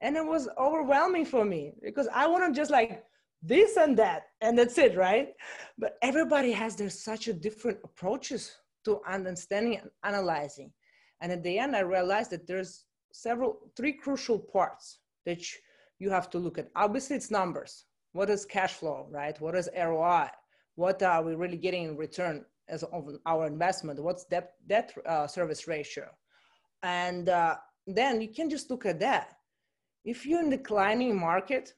[0.00, 3.04] and it was overwhelming for me because i want to just like
[3.42, 5.28] this and that and that's it right
[5.78, 10.72] but everybody has their such a different approaches to understanding and analyzing
[11.20, 15.42] and at the end i realized that there's several three crucial parts that
[15.98, 19.68] you have to look at obviously it's numbers what is cash flow right what is
[19.76, 20.26] roi
[20.76, 25.26] what are we really getting in return as of our investment what's debt debt uh,
[25.26, 26.06] service ratio
[26.82, 29.34] and uh, then you can just look at that.
[30.04, 31.72] If you're in declining market,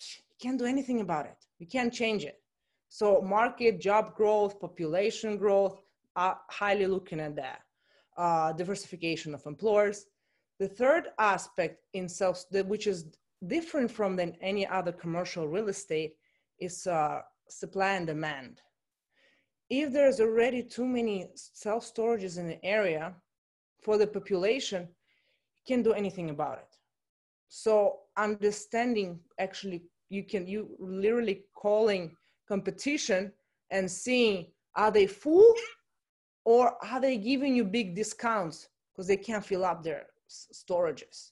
[0.00, 1.36] you can't do anything about it.
[1.58, 2.40] You can't change it.
[2.88, 5.80] So market, job growth, population growth,
[6.14, 7.60] are highly looking at that.
[8.16, 10.04] Uh, diversification of employers.
[10.62, 13.06] The third aspect in self, which is
[13.48, 16.14] different from than any other commercial real estate,
[16.60, 18.60] is uh, supply and demand.
[19.70, 23.12] If there's already too many self storages in the area
[23.82, 26.76] for the population, you can't do anything about it.
[27.48, 32.14] So understanding actually, you can you literally calling
[32.46, 33.32] competition
[33.72, 34.46] and seeing
[34.76, 35.54] are they full
[36.44, 40.06] or are they giving you big discounts because they can't fill up their
[40.52, 41.30] storages.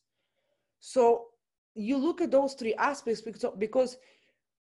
[0.80, 1.26] So
[1.74, 3.96] you look at those three aspects because, because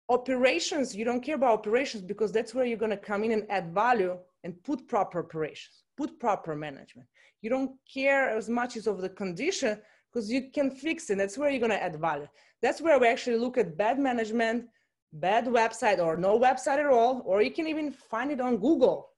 [0.09, 3.47] operations you don't care about operations because that's where you're going to come in and
[3.49, 7.07] add value and put proper operations put proper management.
[7.43, 9.79] You don't care as much as of the condition
[10.13, 11.19] because you can fix it.
[11.19, 12.29] That's where you're going to add value.
[12.61, 14.67] That's where we actually look at bad management
[15.15, 19.11] bad website or no website at all or you can even find it on google.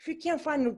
[0.00, 0.76] If you can't find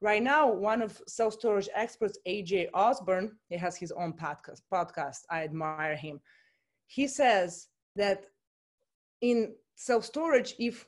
[0.00, 4.60] right now, one of self-storage experts, AJ Osborne, he has his own podcast.
[4.72, 5.20] Podcast.
[5.30, 6.20] I admire him.
[6.86, 8.24] He says that
[9.20, 10.86] in self-storage, if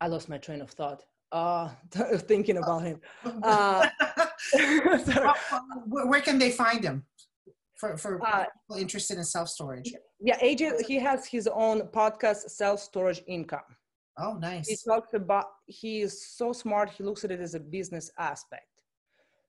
[0.00, 3.00] I lost my train of thought, uh, thinking about him.
[3.42, 3.88] Uh,
[5.86, 7.04] where can they find him?
[7.76, 9.92] For, for uh, people interested in self storage.
[10.20, 13.60] Yeah, AJ, he has his own podcast, Self Storage Income.
[14.18, 14.68] Oh, nice.
[14.68, 18.68] He talks about, he is so smart, he looks at it as a business aspect.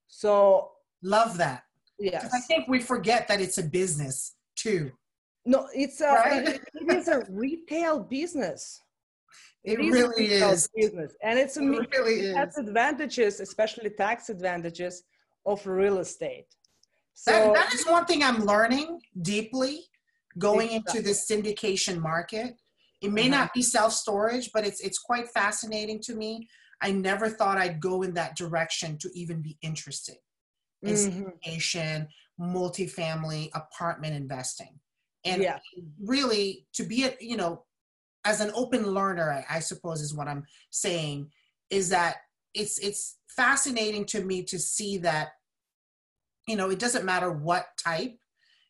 [0.07, 1.63] So, love that.
[1.99, 2.29] Yes.
[2.33, 4.91] I think we forget that it's a business too.
[5.45, 6.47] No, it's a, right?
[6.47, 8.81] it, it is a retail business.
[9.63, 10.67] It, it really is.
[10.75, 11.15] Business.
[11.23, 15.03] And it's a, it really it has advantages, especially tax advantages
[15.45, 16.47] of real estate.
[17.13, 19.85] So, that, that is one thing I'm learning deeply
[20.37, 20.99] going exactly.
[20.99, 22.55] into this syndication market
[23.01, 23.31] it may mm-hmm.
[23.31, 26.47] not be self storage, but it's it's quite fascinating to me.
[26.81, 30.17] I never thought I'd go in that direction to even be interested
[30.83, 32.03] in mm-hmm.
[32.39, 34.79] multifamily apartment investing,
[35.25, 35.59] and yeah.
[36.03, 37.63] really to be a you know
[38.25, 41.29] as an open learner, I, I suppose is what I'm saying
[41.69, 42.17] is that
[42.53, 45.29] it's it's fascinating to me to see that
[46.47, 48.17] you know it doesn't matter what type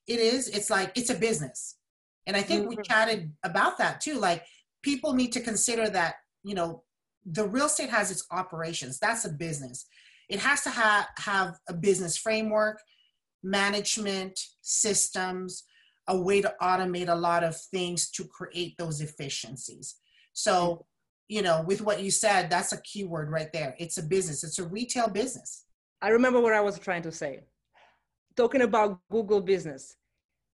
[0.07, 1.75] it is it's like it's a business
[2.27, 2.77] and I think mm-hmm.
[2.77, 4.19] we chatted about that too.
[4.19, 4.43] Like
[4.83, 6.83] people need to consider that, you know,
[7.25, 8.99] the real estate has its operations.
[8.99, 9.85] That's a business.
[10.29, 12.79] It has to have, have a business framework,
[13.43, 15.63] management, systems,
[16.09, 19.95] a way to automate a lot of things to create those efficiencies.
[20.33, 20.85] So,
[21.29, 23.75] you know, with what you said, that's a keyword right there.
[23.79, 25.63] It's a business, it's a retail business.
[26.01, 27.41] I remember what I was trying to say.
[28.35, 29.95] Talking about Google business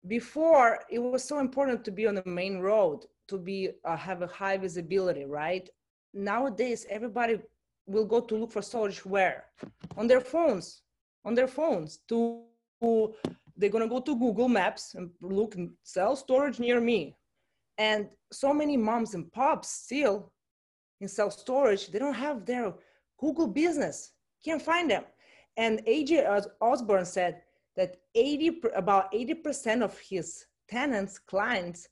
[0.09, 4.23] before it was so important to be on the main road to be uh, have
[4.23, 5.69] a high visibility right?
[6.15, 7.39] Nowadays everybody
[7.87, 9.45] will go to look for storage where?
[9.97, 10.83] On their phones
[11.25, 12.43] on their phones to
[13.57, 17.17] they're going to go to google maps and look sell storage near me.
[17.77, 20.33] And so many moms and pops still
[21.01, 22.73] in self storage they don't have their
[23.21, 24.13] google business
[24.45, 25.05] can't find them.
[25.57, 27.43] And aj osborne said
[27.79, 31.89] that 80 about 80% of his tenants clients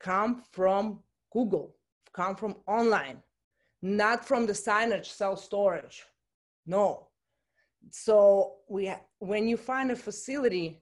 [0.00, 1.76] come from google
[2.14, 3.18] come from online
[3.82, 6.02] not from the signage self storage
[6.66, 7.08] no.
[7.90, 10.80] So we when you find a facility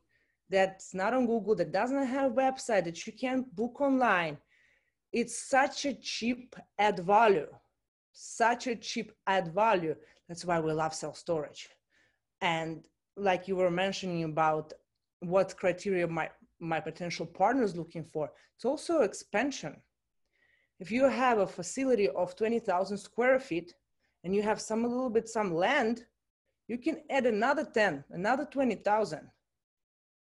[0.49, 4.39] that's not on google that doesn't have a website that you can book online
[5.13, 7.49] it's such a cheap add value
[8.13, 9.97] such a cheap add value.
[10.29, 11.69] That's why we love self storage
[12.41, 12.85] and
[13.17, 14.73] like you were mentioning about
[15.21, 16.29] what criteria my
[16.61, 19.77] my potential partner is looking for it's also expansion.
[20.79, 23.75] If you have a facility of 20000 square feet
[24.25, 26.07] and you have some a little bit some land
[26.69, 29.21] you can add another 10 another 20000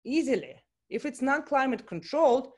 [0.04, 0.56] easily.
[0.90, 2.48] If it's not climate controlled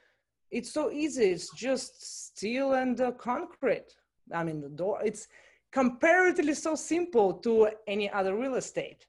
[0.50, 3.94] it's so easy it's just steel and uh, concrete.
[4.32, 5.28] I mean the door it's
[5.72, 9.06] comparatively so simple to any other real estate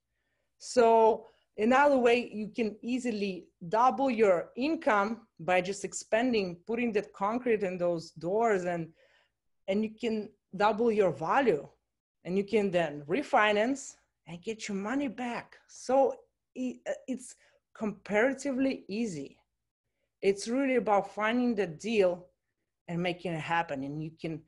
[0.60, 1.28] so
[1.58, 7.78] another way you can easily double your income by just expanding, putting that concrete in
[7.78, 8.90] those doors and
[9.68, 11.68] and you can double your value
[12.24, 13.96] and you can then refinance
[14.28, 15.58] and get your money back.
[15.68, 16.72] So uh,
[17.08, 17.36] it's
[17.76, 19.38] comparatively easy.
[20.22, 22.28] It's really about finding the deal
[22.88, 23.84] and making it happen.
[23.84, 24.42] And you can,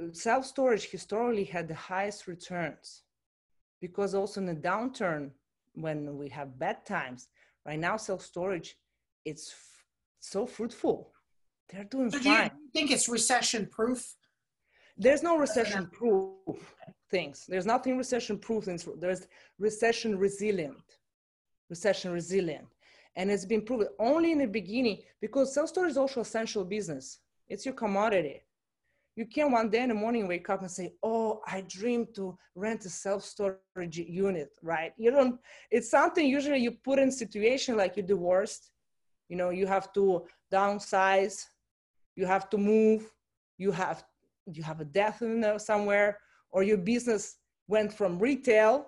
[0.00, 3.02] uh, self storage historically had the highest returns
[3.80, 5.30] because also in the downturn,
[5.80, 7.28] when we have bad times,
[7.64, 8.76] right now self-storage
[9.24, 9.84] it's f-
[10.20, 11.12] so fruitful.
[11.68, 14.14] They're doing So do you think it's recession proof?
[14.96, 16.74] there's no recession proof
[17.10, 17.46] things.
[17.46, 18.64] There's nothing recession proof
[18.98, 19.26] there's
[19.58, 20.98] recession resilient.
[21.70, 22.66] Recession resilient.
[23.16, 27.20] And it's been proven only in the beginning because self-storage is also essential business.
[27.48, 28.42] It's your commodity
[29.18, 32.38] you can't one day in the morning wake up and say oh i dream to
[32.54, 35.40] rent a self-storage unit right you don't
[35.72, 38.70] it's something usually you put in situation like you're divorced
[39.28, 41.46] you know you have to downsize
[42.14, 43.02] you have to move
[43.58, 44.04] you have
[44.46, 46.18] you have a death in there somewhere
[46.52, 48.86] or your business went from retail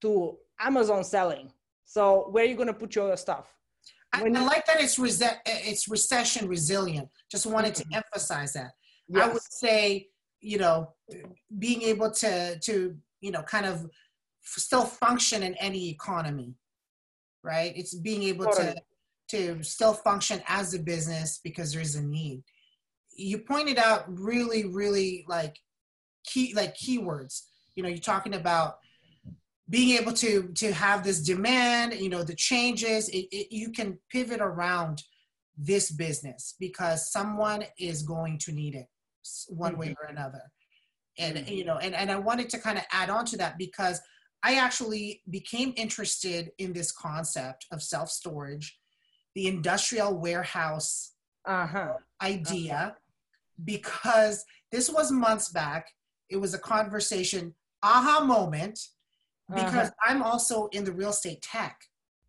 [0.00, 1.50] to amazon selling
[1.84, 3.46] so where are you going to put your stuff
[4.12, 7.08] I, When I like that it's rese- it's recession resilient.
[7.28, 7.94] Just wanted to mm-hmm.
[8.00, 8.70] emphasize that.
[9.12, 10.08] I would say,
[10.40, 10.92] you know,
[11.58, 13.86] being able to to you know kind of
[14.42, 16.54] still function in any economy,
[17.42, 17.72] right?
[17.76, 18.74] It's being able Totally.
[18.74, 18.82] to
[19.26, 22.42] to still function as a business because there's a need.
[23.16, 25.58] You pointed out really, really like
[26.24, 27.42] key like keywords.
[27.74, 28.78] You know, you're talking about
[29.70, 31.94] being able to to have this demand.
[31.94, 33.08] You know, the changes.
[33.08, 35.02] It, it, you can pivot around
[35.56, 38.88] this business because someone is going to need it
[39.48, 40.42] one way or another.
[41.18, 41.48] And Mhm.
[41.56, 44.00] you know and, and i wanted to kind of add on to that because
[44.42, 48.76] i actually became interested in this concept of self-storage
[49.36, 51.14] the industrial warehouse
[51.46, 51.94] uh-huh.
[52.22, 52.96] idea
[53.64, 55.86] because this was months back.
[56.30, 58.78] It was a conversation aha moment
[59.54, 61.76] because i'm also in the real estate tech.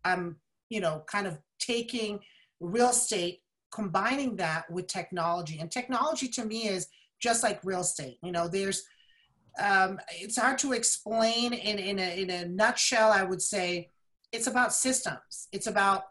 [0.04, 0.36] I'm
[0.68, 2.20] you know kind of taking
[2.60, 3.40] real estate
[3.76, 5.58] combining that with technology.
[5.60, 6.88] And technology to me is
[7.20, 8.84] just like real estate you know there's
[9.58, 13.88] um, it's hard to explain in, in, a, in a nutshell i would say
[14.32, 15.48] it's about systems.
[15.52, 16.04] It's about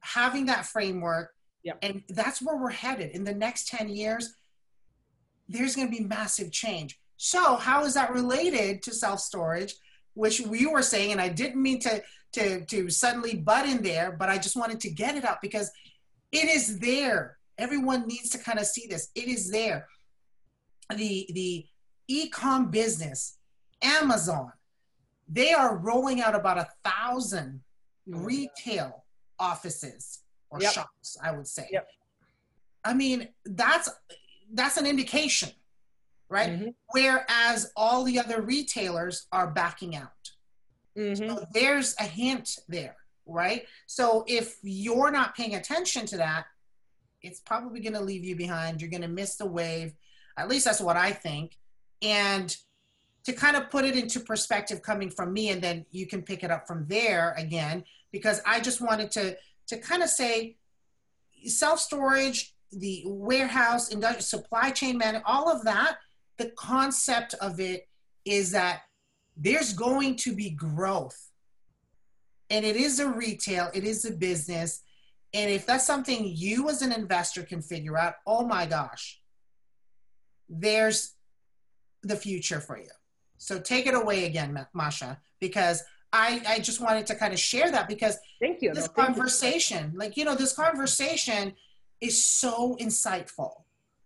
[0.00, 1.30] having that framework
[1.62, 1.78] Yep.
[1.80, 3.12] and that's where we're headed.
[3.12, 4.34] In the next 10 years
[5.48, 7.00] there's going to be massive change.
[7.16, 9.74] So how is that related to self-storage
[10.12, 12.02] which we were saying and i didn't mean to
[12.32, 15.72] to to suddenly butt in there but i just wanted to get it up because
[16.34, 19.86] it is there everyone needs to kind of see this it is there
[20.96, 21.64] the the
[22.08, 23.38] e-com business
[23.82, 24.52] amazon
[25.28, 27.60] they are rolling out about a thousand
[28.06, 29.04] retail
[29.38, 30.20] offices
[30.50, 30.72] or Yep.
[30.72, 31.86] shops i would say Yep.
[32.84, 33.88] i mean that's
[34.52, 35.50] that's an indication
[36.28, 36.74] right Mhm.
[36.88, 40.10] whereas all the other retailers are backing out
[40.96, 41.16] Mhm.
[41.18, 42.96] so there's a hint there,
[43.26, 43.66] right?
[43.86, 46.46] So if you're not paying attention to that,
[47.22, 48.80] it's probably going to leave you behind.
[48.80, 49.94] You're going to miss the wave.
[50.36, 51.56] At least that's what I think.
[52.02, 52.54] And
[53.24, 56.44] to kind of put it into perspective coming from me, and then you can pick
[56.44, 59.36] it up from there again, because I just wanted to
[59.68, 60.56] to kind of say
[61.46, 65.98] self storage, the warehouse, industrial supply chain man, all of that.
[66.36, 67.88] The concept of it
[68.24, 68.82] is that
[69.36, 71.30] there's going to be growth.
[72.54, 74.82] And it is a retail, it is a business.
[75.32, 79.20] And if that's something you as an investor can figure out, oh my gosh,
[80.48, 81.14] there's
[82.04, 82.90] the future for you.
[83.38, 85.82] So take it away again, Masha, because
[86.12, 89.08] I, I just wanted to kind of share that because thank you this No, thank
[89.08, 89.14] you.
[89.14, 91.54] conversation, like, you know, this conversation
[92.00, 93.64] is so insightful.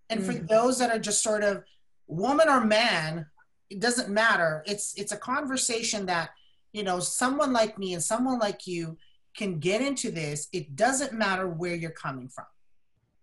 [0.08, 0.48] And for Mhm.
[0.48, 1.64] those that are just sort of
[2.06, 3.26] woman or man,
[3.68, 4.62] it doesn't matter.
[4.66, 6.30] It's it's a conversation that,
[6.72, 8.96] you know, someone like me and someone like you
[9.36, 10.48] can get into this.
[10.52, 12.46] It doesn't matter where you're coming from.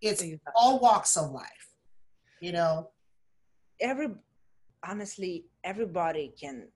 [0.01, 0.23] It's
[0.55, 1.75] all walks of life.
[2.41, 2.89] You know,
[3.79, 4.07] every
[4.87, 6.67] honestly everybody can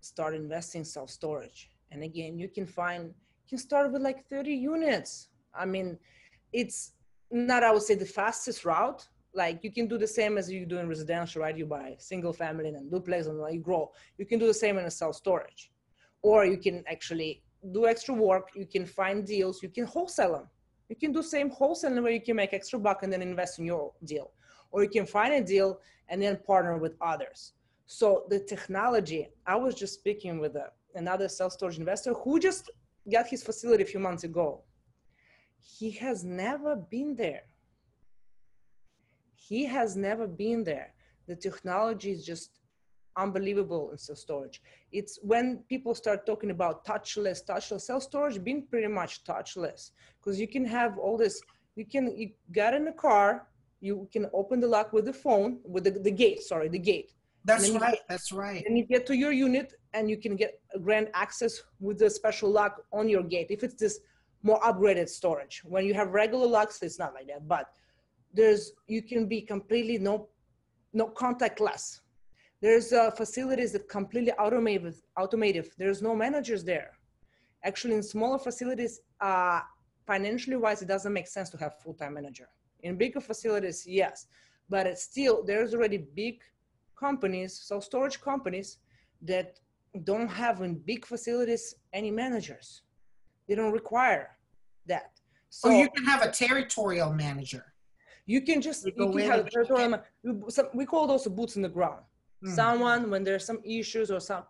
[0.00, 4.54] start investing self storage and again you can find you can start with like 30
[4.54, 5.28] units.
[5.54, 5.98] I mean
[6.52, 6.92] it's
[7.30, 9.06] not i would say the fastest route.
[9.34, 11.56] Like you can do the same as you do in residential right?
[11.56, 13.92] You buy single family and then duplex and then you grow.
[14.18, 15.70] You can do the same in a self storage
[16.22, 17.42] or you can actually
[17.72, 20.48] do extra work you can find deals you can wholesale them
[20.88, 23.64] you can do same wholesale where you can make extra buck and then invest in
[23.64, 24.30] your deal
[24.70, 27.52] or you can find a deal and then partner with others.
[27.86, 32.70] So the technology, I was just speaking with a, another self-storage investor who just
[33.10, 34.62] got his facility a few months ago.
[35.58, 37.42] He has never been there.
[39.34, 40.92] He has never been there.
[41.26, 42.50] The technology is just
[43.18, 44.62] unbelievable in self-storage.
[44.92, 50.48] It's when people start talking about touchless, touchless self-storage being pretty much touchless because you
[50.48, 51.42] can have all this,
[51.74, 53.48] you can, you got in a car,
[53.80, 57.12] you can open the lock with the phone with the, the gate sorry the gate
[57.44, 58.00] that's right.
[58.08, 58.64] That's right.
[58.66, 62.10] and you get to your unit and you can get a grand access with the
[62.10, 64.00] special lock on your gate if it's this
[64.42, 65.62] more upgraded storage.
[65.64, 67.48] When you have regular locks, it's not like that.
[67.48, 67.66] But
[68.32, 70.28] there's you can be completely no
[70.92, 72.00] no contactless.
[72.60, 74.94] There's uh, facilities that completely automated.
[75.16, 75.68] Automated.
[75.78, 76.90] There's no managers there.
[77.64, 79.60] Actually, in smaller facilities, uh,
[80.06, 82.48] financially wise, it doesn't make sense to have full-time manager.
[82.82, 84.26] In bigger facilities, yes,
[84.68, 86.40] but it's still there's already big
[86.98, 88.78] companies, so storage companies
[89.22, 89.58] that
[90.04, 92.82] don't have in big facilities any managers.
[93.48, 94.36] They don't require
[94.86, 95.10] that.
[95.50, 97.64] So you can have a territorial manager.
[98.26, 100.00] You can just you, you can have a territorial.
[100.74, 102.02] We call those boots in the ground.
[102.44, 102.54] Mm-hmm.
[102.54, 104.44] Someone when there's some issues or some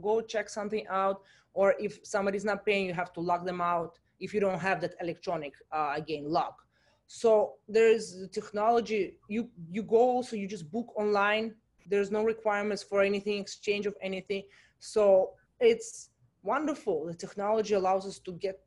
[0.00, 1.22] go check something out,
[1.54, 3.98] or if somebody's not paying, you have to lock them out.
[4.20, 6.62] If you don't have that electronic uh, again lock,
[7.08, 9.18] so there's technology.
[9.28, 11.54] You you go also you just book online.
[11.86, 14.44] There's no requirements for anything exchange of anything.
[14.78, 16.10] So it's
[16.44, 17.06] wonderful.
[17.06, 18.60] The technology allows us to get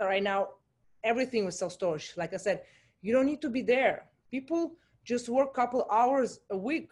[0.00, 0.48] right now
[1.04, 2.14] everything with self storage.
[2.16, 2.62] Like I said,
[3.02, 4.06] you don't need to be there.
[4.30, 6.88] People just work a couple hours a week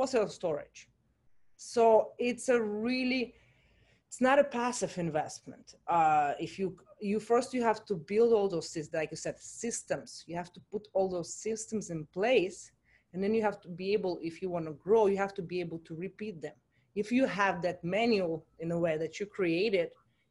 [0.00, 0.88] for self storage.
[1.56, 3.34] So it's a really,
[4.08, 5.74] it's not a passive investment.
[5.86, 9.38] Uh, if you you first you have to build all those systems, like you said
[9.38, 10.24] systems.
[10.26, 12.72] You have to put all those systems in place,
[13.12, 15.42] and then you have to be able, if you want to grow, you have to
[15.42, 16.56] be able to repeat them.
[16.94, 19.88] If you have that manual in a way that you created,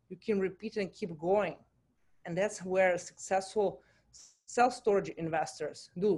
[0.09, 1.57] you can repeat and keep going,
[2.25, 3.81] and that's where successful
[4.45, 6.13] self storage investors do.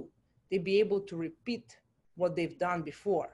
[0.49, 1.67] They be able to repeat
[2.15, 3.29] what they've done before.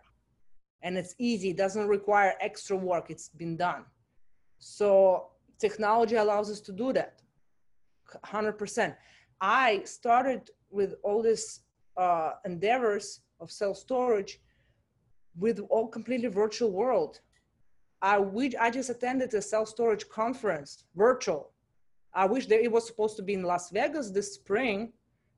[0.83, 3.83] And it's easy, it doesn't require extra work, it's been done.
[4.59, 7.21] So technology allows us to do that
[8.25, 8.95] 100%.
[9.41, 11.61] I started with all these
[11.95, 14.39] uh, endeavors of self storage
[15.37, 17.19] with all completely virtual world.
[18.01, 21.51] I wish I just attended a self storage conference, virtual,
[22.17, 24.91] I wish that it was supposed to be in Las Vegas this spring,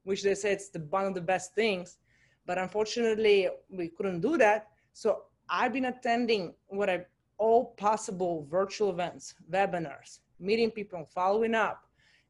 [0.04, 1.98] which they said it's the, one of the best things,
[2.46, 4.68] but unfortunately we couldn't do that.
[4.94, 7.06] So I've been attending what I
[7.38, 11.86] all possible virtual events, webinars, meeting people, following up,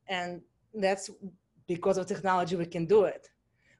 [0.07, 0.41] and
[0.73, 1.09] that's
[1.67, 3.29] because of technology we can do it.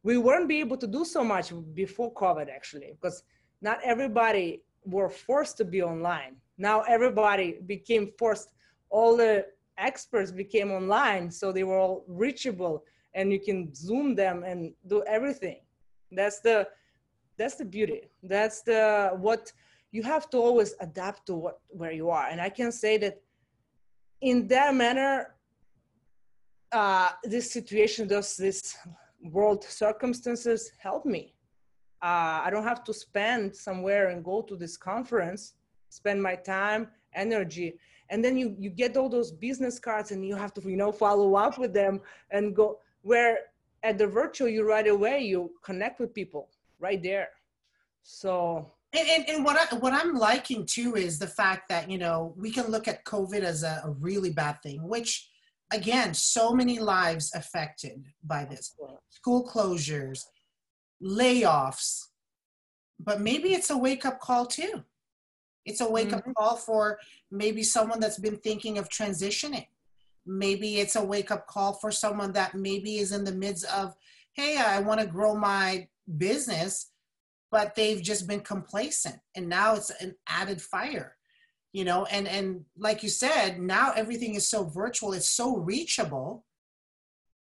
[0.02, 3.24] We weren't be able to do so much before COVID actually, because
[3.62, 6.38] not everybody were forced to be online.
[6.58, 8.50] Now everybody became forced.
[8.90, 9.46] All the
[9.78, 12.84] experts became online so they were all reachable
[13.14, 15.62] and you can zoom them and do everything
[16.12, 16.68] that's the
[17.40, 18.02] that's the beauty.
[18.22, 19.52] That's the what
[19.92, 22.28] you have to always adapt to what where you are.
[22.32, 23.16] And i can say that
[24.30, 25.14] in that manner
[26.72, 28.78] uh, this situation does this
[29.38, 31.24] world circumstances help me.
[32.08, 35.42] Uh, i don't have to spend somewhere and go to this conference
[36.00, 36.82] spend my time
[37.26, 37.70] energy.
[38.12, 40.92] And then you you get all those business cards and you have to you know
[41.06, 41.94] follow up with them
[42.36, 42.68] and go
[43.10, 43.34] where
[43.90, 46.44] at the virtual you right away you connect with people
[46.80, 47.30] right there
[48.04, 52.00] so and, and, and, what I what I'm liking too is the fact that you
[52.00, 55.30] know we can look at COVID as a, a really bad thing, which
[55.72, 58.76] again, so many lives affected by this,
[59.10, 60.24] school closures,
[61.04, 62.08] layoffs,
[63.00, 64.84] but maybe it's a wake up call too.
[65.66, 66.32] It's a wake up mm-hmm.
[66.32, 66.98] call for
[67.32, 69.68] maybe someone that's been thinking of transitioning.
[70.26, 73.96] Maybe it's a wake up call for someone that maybe is in the midst of,
[74.34, 76.91] hey, I want to grow my business,
[77.51, 79.16] but they've just been complacent.
[79.36, 81.16] And now it's an added fire,
[81.74, 86.45] you know, and, and like you said, now everything is so virtual, it's so reachable.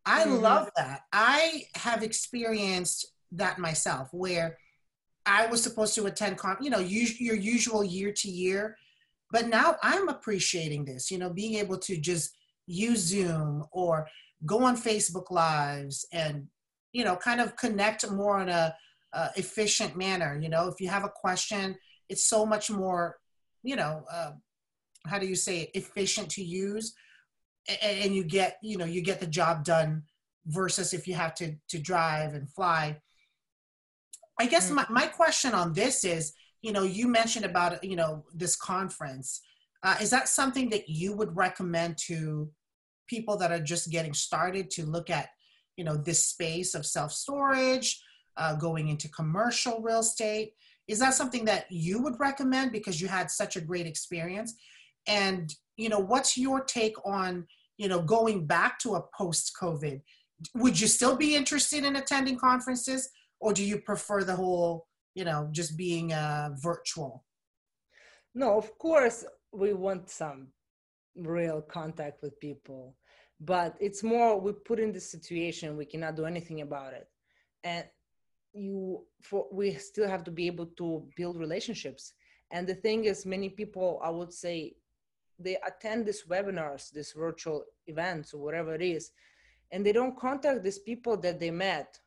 [0.06, 0.42] I mm-hmm.
[0.42, 1.00] love that.
[1.12, 4.58] I have experienced that myself where
[5.26, 8.76] I was supposed to attend, con- you know, your usual year to year,
[9.30, 12.36] but now I'm appreciating this, you know, being able to just
[12.66, 14.06] use Zoom or
[14.44, 16.48] go on Facebook Lives and,
[16.94, 18.74] you know, kind of connect more in a,
[19.12, 20.38] a efficient manner.
[20.40, 21.76] You know, if you have a question,
[22.08, 23.18] it's so much more,
[23.62, 24.32] you know, uh,
[25.06, 26.94] how do you say it, efficient to use,
[27.68, 30.04] and, and you get, you know, you get the job done
[30.46, 32.96] versus if you have to to drive and fly
[34.38, 36.32] I guess my, my question on this is,
[36.62, 39.40] you know, you mentioned about, you know, this conference.
[39.82, 42.50] Uh, is that something that you would recommend to
[43.06, 45.28] people that are just getting started to look at,
[45.76, 48.00] you know, this space of self-storage,
[48.36, 50.52] uh, going into commercial real estate?
[50.86, 54.54] Is that something that you would recommend because you had such a great experience?
[55.06, 57.46] And, you know, what's your take on,
[57.78, 60.00] you know, going back to a post-COVID?
[60.54, 63.08] Would you still be interested in attending conferences?
[63.44, 67.24] or do you prefer the whole you know just being uh, virtual
[68.34, 70.48] no of course we want some
[71.16, 72.96] real contact with people
[73.40, 77.08] but it's more we put in this situation we cannot do anything about it.
[77.62, 77.84] And
[78.52, 82.14] you for we still have to be able to build relationships.
[82.50, 84.74] And the thing is many people i would say
[85.38, 89.10] they attend these webinars these virtual events or whatever it is
[89.72, 91.98] and they don't contact these people that they met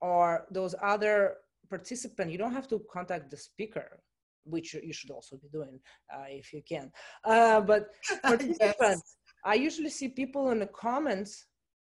[0.00, 1.36] or those other
[1.68, 4.02] participants you don't have to contact the speaker
[4.44, 5.78] which you should also be doing
[6.12, 6.90] uh, if you can.
[7.24, 7.90] Uh, but
[8.22, 9.16] participants yes.
[9.44, 11.46] I usually see people in the comments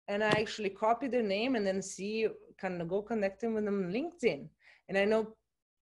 [0.09, 2.27] and i actually copy their name and then see
[2.59, 4.49] kind of go connecting with them on linkedin.
[4.89, 5.35] And i know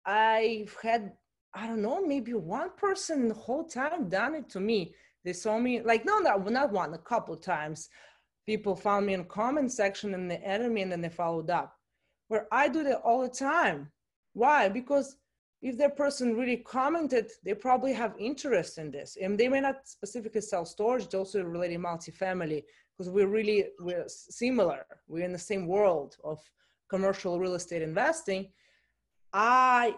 [0.05, 1.13] i've had
[1.55, 4.95] i don't know maybe one person the whole time done it to me.
[5.25, 7.89] They saw me like no no not one a couple times.
[8.47, 11.75] People found me in comment section and they added me and then they followed up.
[12.29, 13.91] Where i do that all the time.
[14.35, 14.69] Why?
[14.69, 15.17] Because
[15.67, 19.19] if that person really commented, they probably have interest in this.
[19.21, 22.63] And they may not specifically sell storage, they also related multifamily
[22.93, 24.87] because we're really we're similar.
[25.09, 26.39] We're in the same world of
[26.89, 28.53] commercial real estate investing.
[29.33, 29.97] I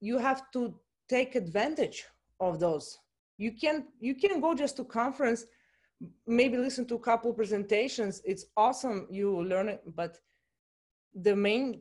[0.00, 0.74] you have to
[1.08, 2.04] take advantage
[2.38, 2.98] of those.
[3.38, 5.46] You can you can go just to conference,
[6.26, 8.20] maybe listen to a couple presentations.
[8.26, 10.18] It's awesome you learn it, but
[11.14, 11.80] the main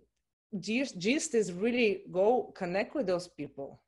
[0.60, 3.82] gist, is really go connect with those people.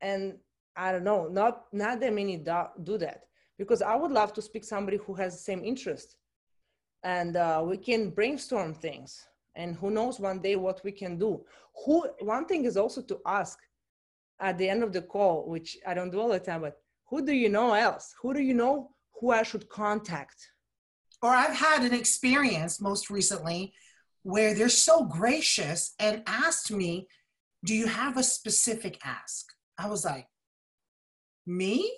[0.00, 0.38] And
[0.76, 3.24] i don't know not not that many do, do that.
[3.58, 6.16] Because i would love to speak somebody who has the same interest.
[7.02, 9.26] And uh, we can brainstorm things.
[9.54, 11.44] And who knows one day what we can do.
[11.84, 13.58] Who one thing is also to ask
[14.40, 16.78] at the end of the call which i don't do all the time but
[17.08, 18.14] who do you know else?
[18.20, 20.52] Who do you know who i should contact?
[21.22, 23.72] Or i've had an experience most recently
[24.22, 27.06] where they're so gracious and asked me,
[27.64, 29.46] Do you have a specific ask?
[29.78, 30.26] I was like,
[31.46, 31.90] Me?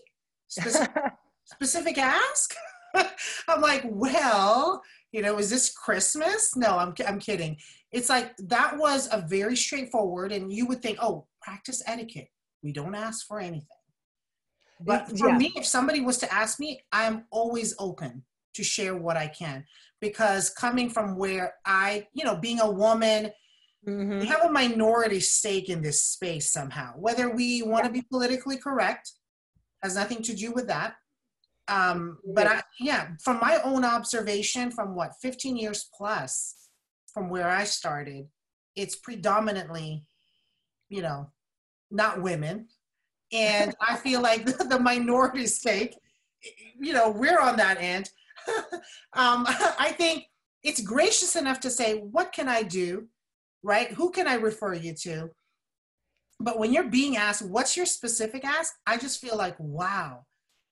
[0.49, 0.91] Specific,
[1.45, 2.55] specific ask?
[3.49, 6.57] I'm like, Well, you know, is this Christmas?
[6.57, 7.57] No, I'm, I'm kidding.
[7.93, 12.29] It's like that was a very straightforward, and you would think, Oh, practice etiquette.
[12.63, 13.67] We don't ask for anything.
[14.83, 15.37] But for yeah.
[15.37, 19.65] me, if somebody was to ask me, I'm always open to share what I can
[20.01, 23.31] because coming from where I, you know, being a woman,
[23.87, 24.21] mm-hmm.
[24.21, 26.95] we have a minority stake in this space somehow.
[26.97, 29.13] Whether we want to be politically correct
[29.83, 30.95] has nothing to do with that.
[31.69, 36.57] Um, but I, yeah, from my own observation, from what 15 years plus
[37.13, 38.27] from where I started,
[38.75, 40.05] it's predominantly,
[40.89, 41.31] you know,
[41.91, 42.69] not women.
[43.33, 45.97] And I feel like the, the minority stake,
[46.81, 48.11] you know, we're on that end
[49.15, 49.47] um,
[49.79, 50.25] I think
[50.63, 53.09] it's gracious enough to say, What can I do?
[53.63, 53.91] Right?
[53.93, 55.31] Who can I refer you to?
[56.39, 58.73] But when you're being asked, What's your specific ask?
[58.87, 60.27] I just feel like, Wow,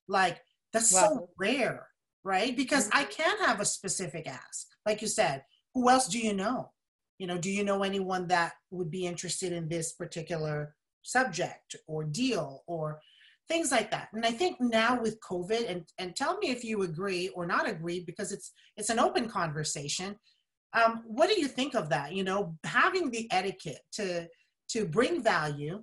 [0.09, 0.41] like
[0.73, 1.01] that's wow.
[1.01, 1.87] so rare,
[2.25, 2.57] right?
[2.57, 4.67] Because I can have a specific ask.
[4.87, 5.43] Like you said,
[5.75, 6.73] who else do you know?
[7.19, 12.05] You know, do you know anyone that would be interested in this particular subject or
[12.05, 13.01] deal or
[13.49, 14.09] things like that.
[14.13, 17.69] And i think now with covid and, and tell me if you agree or not
[17.69, 20.17] agree because it's it's an open conversation
[20.73, 22.13] um, what do you think of that?
[22.13, 24.29] You know having the etiquette to
[24.71, 25.83] to bring value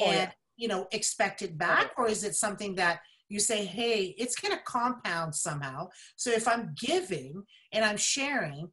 [0.00, 0.30] oh, and yeah.
[0.56, 4.56] you know expect it back or is it something that you say hey it's going
[4.56, 5.88] to compound somehow.
[6.16, 7.42] So if i'm giving
[7.72, 8.68] and i'm sharing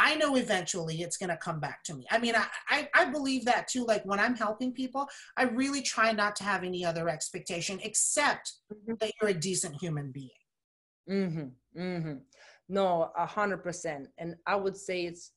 [0.00, 2.06] I know eventually it's going to come back to me.
[2.10, 3.84] I mean, I, I, I, believe that too.
[3.84, 8.54] Like when I'm helping people, I really try not to have any other expectation except
[8.72, 8.94] mm-hmm.
[8.98, 10.30] that you're a decent human being.
[11.08, 11.80] Mm-hmm.
[11.80, 12.14] Mm-hmm.
[12.70, 14.08] No, a hundred percent.
[14.16, 15.32] And I would say it's,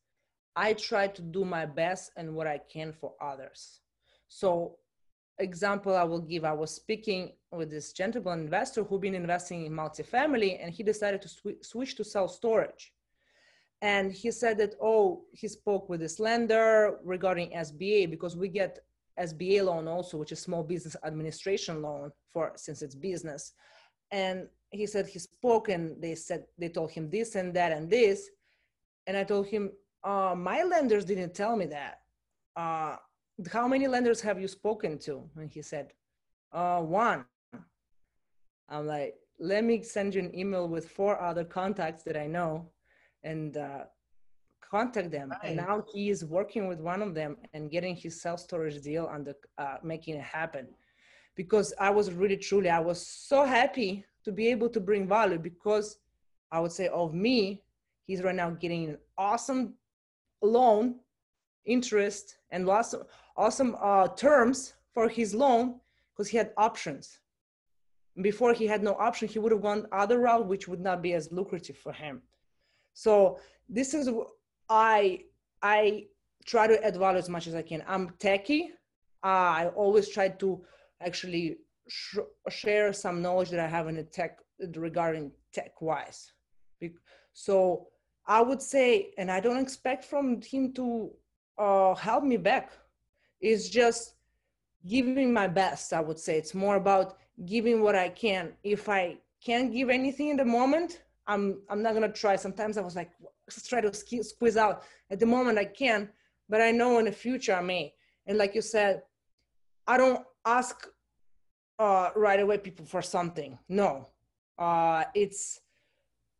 [0.56, 3.82] I try to do my best and what I can for others.
[4.30, 4.78] So
[5.40, 9.74] example I will give, I was speaking with this gentleman investor who been investing in
[9.74, 12.94] multifamily and he decided to sw- switch to self storage
[13.84, 18.80] and he said that oh he spoke with this lender regarding sba because we get
[19.20, 23.54] sba loan also which is small business administration loan for since it's business.
[24.12, 27.90] And he said he spoke and they said they told him this and that and
[27.90, 28.30] this.
[29.06, 29.72] And i told him
[30.04, 32.00] uh, my lenders didn't tell me that.
[32.56, 32.96] Uh,
[33.52, 35.24] how many lenders have you spoken to?
[35.38, 35.94] And he said
[36.52, 37.26] uh, one.
[38.70, 42.70] I'm like let me send you an email with four other contacts that i know
[43.24, 43.84] and uh,
[44.62, 45.30] contact them.
[45.30, 45.40] Right.
[45.44, 49.08] And now he is working with one of them and getting his self storage deal
[49.10, 50.68] and uh, making it happen.
[51.36, 55.40] Because I was really truly, I was so happy to be able to bring value
[55.40, 55.98] because
[56.52, 57.64] I would say of me,
[58.06, 59.74] he's right now getting an awesome
[60.42, 60.96] loan
[61.66, 63.04] interest and awesome,
[63.36, 65.80] awesome uh, terms for his loan
[66.12, 67.20] because he had options
[68.22, 71.14] before he had no option he would have gone other route which would not be
[71.14, 72.22] as lucrative for him
[72.94, 73.40] so
[73.70, 74.10] this is
[74.70, 75.20] i
[75.62, 76.06] i
[76.46, 77.84] try to add value as much as i can.
[77.88, 78.66] I'm techie.
[79.24, 80.62] Uh, i always try to
[81.02, 84.40] actually sh- share some knowledge that i have in the tech
[84.76, 86.32] regarding tech wise.
[87.34, 87.88] So
[88.28, 91.12] i would say and i don't expect from him to
[91.58, 92.72] uh, help me back.
[93.42, 94.16] It's just
[94.86, 96.38] giving my best i would say.
[96.38, 98.54] It's more about giving what I can.
[98.64, 102.36] If I can't give anything in the moment, I'm I'm not gonna try.
[102.36, 103.12] Sometimes I was like
[103.66, 104.84] try to squeeze out.
[105.10, 106.10] At the moment I can,
[106.50, 107.94] but I know in the future I may.
[108.26, 109.04] And like you said,
[109.88, 110.88] I don't ask
[111.80, 113.58] uh, right away people for something.
[113.70, 114.10] No,
[114.58, 115.60] uh, it's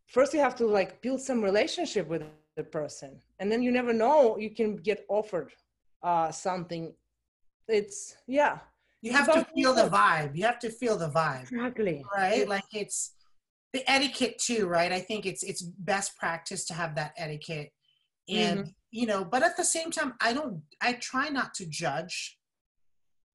[0.08, 2.24] first you have to like build some relationship with
[2.56, 5.52] the person, and then you never know you can get offered
[6.04, 6.94] uh, something.
[7.68, 8.60] It's yeah,
[9.02, 10.36] you have to feel the vibe.
[10.36, 11.44] You have to feel the vibe.
[11.44, 12.04] Exactly.
[12.16, 12.48] Right?
[12.48, 13.12] Like it's
[13.74, 14.92] the etiquette too, right?
[14.92, 17.72] I think it's it's best practice to have that etiquette.
[18.30, 18.70] And mm-hmm.
[18.92, 22.38] you know, but at the same time, I don't I try not to judge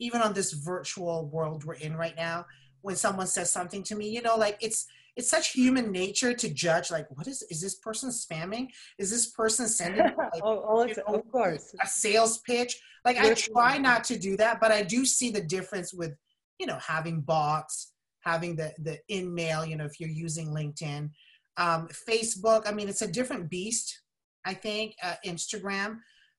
[0.01, 2.47] even on this virtual world we're in right now
[2.83, 4.87] when someone says something to me, you know, like it's
[5.19, 8.69] it's such human nature to judge like what is is this person spamming
[8.99, 13.35] is this person sending like, oh, oh know, of course a sales pitch like i
[13.35, 16.15] try not to do that but i do see the difference with
[16.61, 17.93] you know having bots
[18.29, 21.11] having the the in mail you know if you're using linkedin.
[21.57, 24.03] Um, facebook i mean it's a different beast
[24.45, 25.91] i think uh, instagram.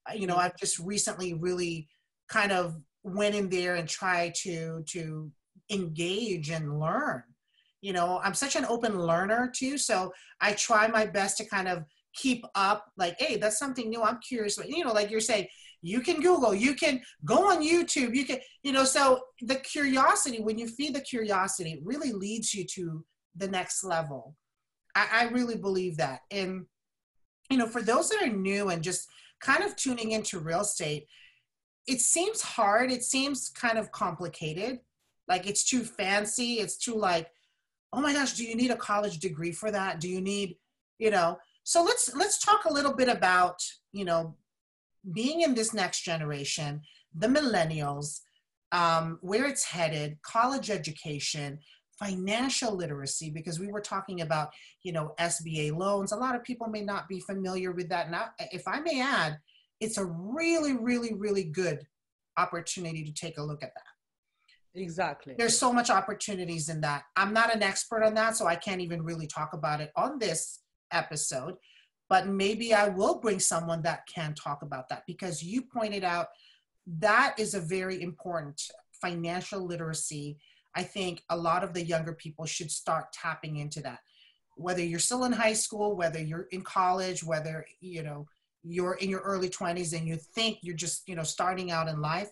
[0.09, 0.53] Uh, you know mm-hmm.
[0.53, 1.87] i've just recently really
[2.29, 2.65] kind of
[3.03, 5.31] went in there and tried to to
[5.71, 7.23] engage and learn.
[7.81, 10.11] You know i'm such an open learner too so
[10.41, 11.77] i try my best to kind of
[12.13, 14.01] keep up like hey that's something new.
[14.03, 15.47] I'm curious you know like you're saying
[15.81, 20.41] you can google you can go on youtube you can you know so the curiosity
[20.41, 23.03] when you feed the curiosity it really leads you to
[23.35, 24.35] the next level.
[24.95, 26.21] I, I really believe that.
[26.31, 26.65] And
[27.49, 29.07] you know for those that are new and just
[29.41, 31.07] kind of tuning into real estate
[31.87, 34.79] it seems hard it seems kind of complicated.
[35.27, 37.29] Like it's too fancy it's too like
[37.91, 39.99] oh my gosh do you need a college degree for that?
[39.99, 40.57] Do you need
[40.99, 41.39] you know?
[41.63, 43.61] So let's let's talk a little bit about
[43.91, 44.35] you know
[45.13, 46.81] being in this next generation
[47.15, 48.21] the millennials
[48.71, 51.59] um, where it's headed college education
[51.97, 54.49] financial literacy because we were talking about
[54.83, 58.25] you know sba loans a lot of people may not be familiar with that now
[58.51, 59.37] if i may add
[59.81, 61.85] it's a really really really good
[62.37, 63.83] opportunity to take a look at that
[64.75, 65.35] Exactly.
[65.37, 67.03] There's so much opportunities in that.
[67.15, 70.19] I'm not an expert on that, so I can't even really talk about it on
[70.19, 70.59] this
[70.91, 71.55] episode.
[72.09, 76.27] But maybe I will bring someone that can talk about that because you pointed out
[76.87, 80.37] that is a very important financial literacy.
[80.75, 83.99] I think a lot of the younger people should start tapping into that.
[84.55, 88.27] Whether you're still in high school, whether you're in college, whether you know
[88.63, 92.01] you're in your early 20s and you think you're just you know starting out in
[92.01, 92.29] life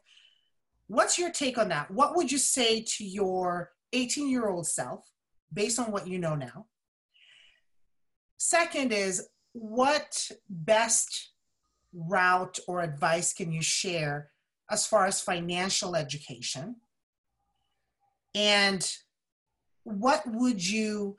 [0.88, 1.91] What's your take on that?
[1.91, 5.05] What would you say to your 18 year old self
[5.53, 6.67] based on what you know now?
[8.38, 9.28] Second is
[9.59, 11.31] what best
[11.91, 14.29] route or advice can you share
[14.69, 16.75] as far as financial education?
[18.35, 18.87] And
[19.83, 21.17] what would you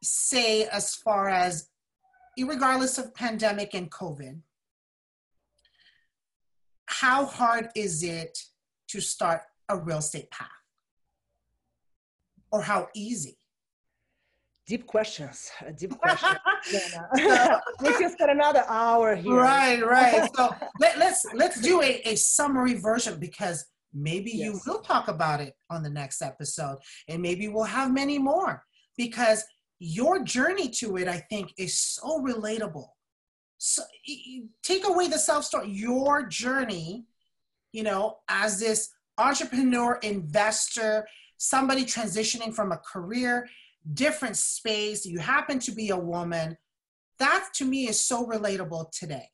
[0.00, 1.70] say as far as,
[2.38, 4.40] regardless of pandemic and COVID,
[6.86, 8.38] how hard is it
[8.88, 10.48] to start a real estate path?
[12.52, 13.38] Or how easy?
[14.66, 16.38] Deep questions, uh, deep questions.
[17.82, 19.34] we can spend another hour here.
[19.34, 20.28] Right, right.
[20.36, 24.40] So let, us let's, let's do a, a summary version because maybe yes.
[24.40, 28.64] you will talk about it on the next episode, and maybe we'll have many more
[28.96, 29.44] because
[29.78, 32.86] your journey to it, I think, is so relatable.
[33.58, 33.82] So
[34.62, 35.68] take away the self story.
[35.70, 37.04] Your journey
[37.74, 41.06] you know, as this entrepreneur, investor,
[41.36, 43.48] somebody transitioning from a career,
[43.92, 46.56] different space, you happen to be a woman,
[47.18, 49.28] that to me is so relatable today.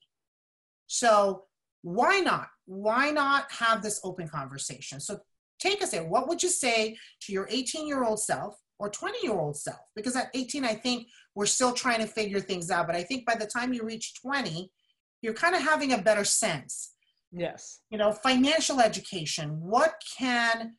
[0.87, 1.45] So
[1.83, 2.49] why not?
[2.67, 5.01] Why not have this open conversation?
[5.01, 5.21] So
[5.59, 6.05] take us there.
[6.05, 9.81] What would you say to your 18 year old self or 20 year old self?
[9.95, 12.87] Because at 18, I think we're still trying to figure things out.
[12.87, 14.71] But I think by the time you reach 20,
[15.23, 16.95] you're kind of having a better sense.
[17.33, 17.81] Yes.
[17.91, 19.61] You know, financial education.
[19.61, 20.75] What can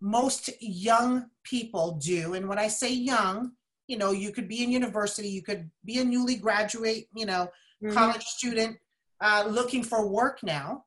[0.00, 2.34] most young people do?
[2.34, 3.52] And when I say young,
[3.86, 7.48] you know, you could be in university, you could be a newly graduate, you know,
[7.82, 7.94] mm-hmm.
[7.94, 8.76] college student
[9.20, 10.84] uh, looking for work now.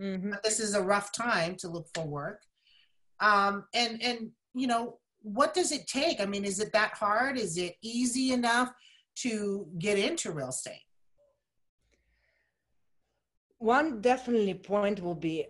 [0.00, 0.30] Mm-hmm.
[0.30, 2.42] But this is a rough time to look for work.
[3.20, 6.20] Um, and and you know, what does it take?
[6.20, 7.38] I mean, is it that hard?
[7.38, 8.72] Is it easy enough
[9.18, 10.82] to get into real estate?
[13.58, 15.46] One definitely point will be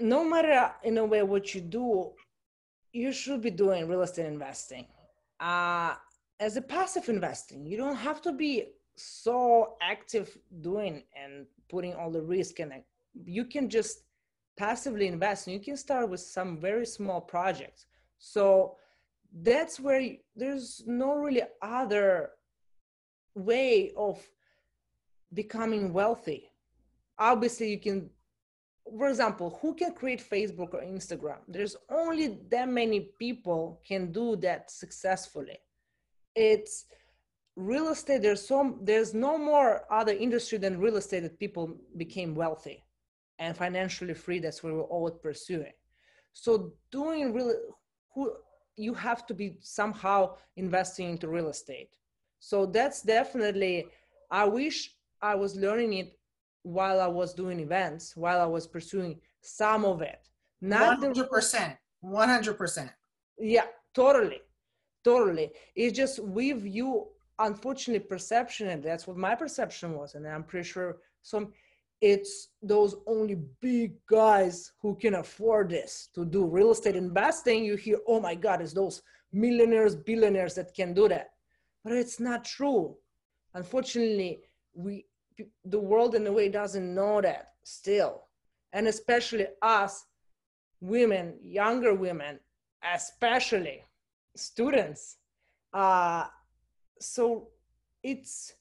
[0.00, 2.12] no matter in a way what you do,
[2.92, 4.86] you should be doing real estate investing.
[5.40, 5.94] Uh,
[6.40, 8.64] as a passive investing, you don't have to be
[8.96, 12.84] so active doing and putting all the risk it.
[13.24, 14.02] You can just
[14.56, 17.86] passively invest and you can start with some very small projects.
[18.18, 18.76] So
[19.42, 22.30] that's where there's no really other
[23.34, 24.20] way of
[25.32, 26.50] becoming wealthy.
[27.18, 28.10] Obviously, you can
[28.84, 31.38] for example, who can create Facebook or Instagram?
[31.48, 35.58] There's only that many people can do that successfully.
[36.34, 36.86] It's
[37.56, 38.22] real estate.
[38.22, 42.82] There's so there's no more other industry than real estate that people became wealthy
[43.38, 44.40] and financially free.
[44.40, 45.72] That's what we're all pursuing.
[46.32, 47.54] So doing real,
[48.14, 48.32] who
[48.76, 51.90] you have to be somehow investing into real estate.
[52.40, 53.86] So that's definitely.
[54.30, 56.18] I wish I was learning it
[56.62, 60.28] while I was doing events, while I was pursuing some of it.
[60.60, 61.76] Not 100%.
[62.04, 62.90] 100%.
[63.38, 64.40] Yeah, totally.
[65.04, 65.50] Totally.
[65.74, 67.08] It's just we view,
[67.38, 70.14] unfortunately, perception, and that's what my perception was.
[70.14, 71.52] And I'm pretty sure some,
[72.00, 77.64] it's those only big guys who can afford this to do real estate investing.
[77.64, 79.02] You hear, oh my God, it's those
[79.32, 81.30] millionaires, billionaires that can do that.
[81.82, 82.96] But it's not true.
[83.54, 84.40] Unfortunately,
[84.74, 85.04] we
[85.64, 88.24] the world in a way doesn't know that still.
[88.72, 90.06] And especially us
[90.80, 92.40] women younger women
[92.92, 93.84] especially
[94.34, 95.18] students
[95.72, 96.26] uh,
[96.98, 97.48] so
[98.02, 98.54] it's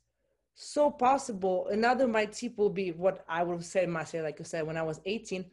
[0.54, 4.68] so possible another my tip will be what i would say myself like you said
[4.68, 5.44] when i was 18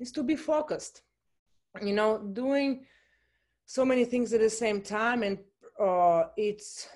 [0.00, 1.02] is to be focused.
[1.82, 2.86] You know doing
[3.66, 5.38] so many things at the same time and
[5.80, 6.88] uh, it's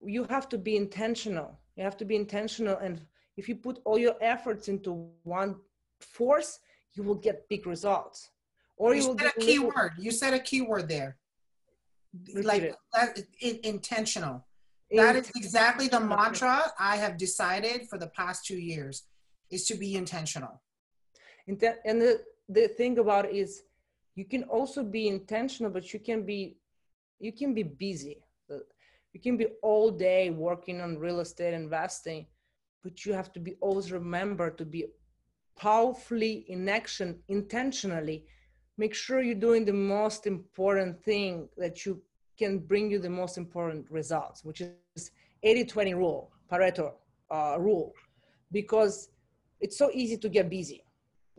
[0.00, 3.00] you have to be intentional you have to be intentional and
[3.36, 5.56] if you put all your efforts into one
[6.00, 6.58] force
[6.94, 8.30] you will get big results.
[8.78, 11.16] Or you, you will said a keyword you said a keyword there.
[12.34, 13.18] Like that,
[13.62, 14.46] intentional.
[14.90, 19.04] That is exactly the mantra i have decided for the past two years
[19.50, 20.62] is to be intentional.
[21.48, 23.62] And the, the thing about it is
[24.14, 26.56] you can also be intentional but you can be
[27.18, 28.18] you can be busy
[29.12, 32.26] you can be all day working on real estate investing
[32.86, 34.84] but you have to be always remember to be
[35.56, 38.24] powerfully in action intentionally.
[38.78, 42.00] Make sure you're doing the most important thing that you
[42.38, 45.10] can bring you the most important results which is
[45.44, 46.92] 80-20 rule pareto
[47.30, 47.92] uh, rule.
[48.52, 49.08] Because
[49.60, 50.84] it's so easy to get busy.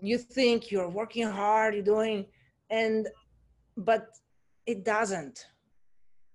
[0.01, 2.25] You think you're working hard you're doing
[2.69, 3.07] and
[3.77, 4.17] but
[4.65, 5.45] it doesn't.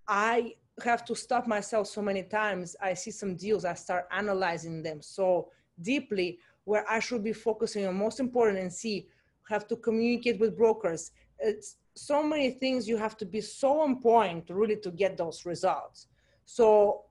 [0.09, 0.55] I
[0.85, 2.77] have to stop myself so many times.
[2.81, 7.87] I see some deals, I start analyzing them so deeply where I should be focusing
[7.87, 9.09] on most important and see,
[9.49, 11.11] have to communicate with brokers.
[11.39, 15.45] It's so many things you have to be so on point really to get those
[15.45, 16.07] results.
[16.45, 17.03] So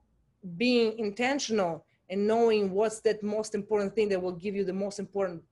[0.56, 4.98] being intentional and knowing what's that most important thing that will give you the most
[4.98, 5.42] important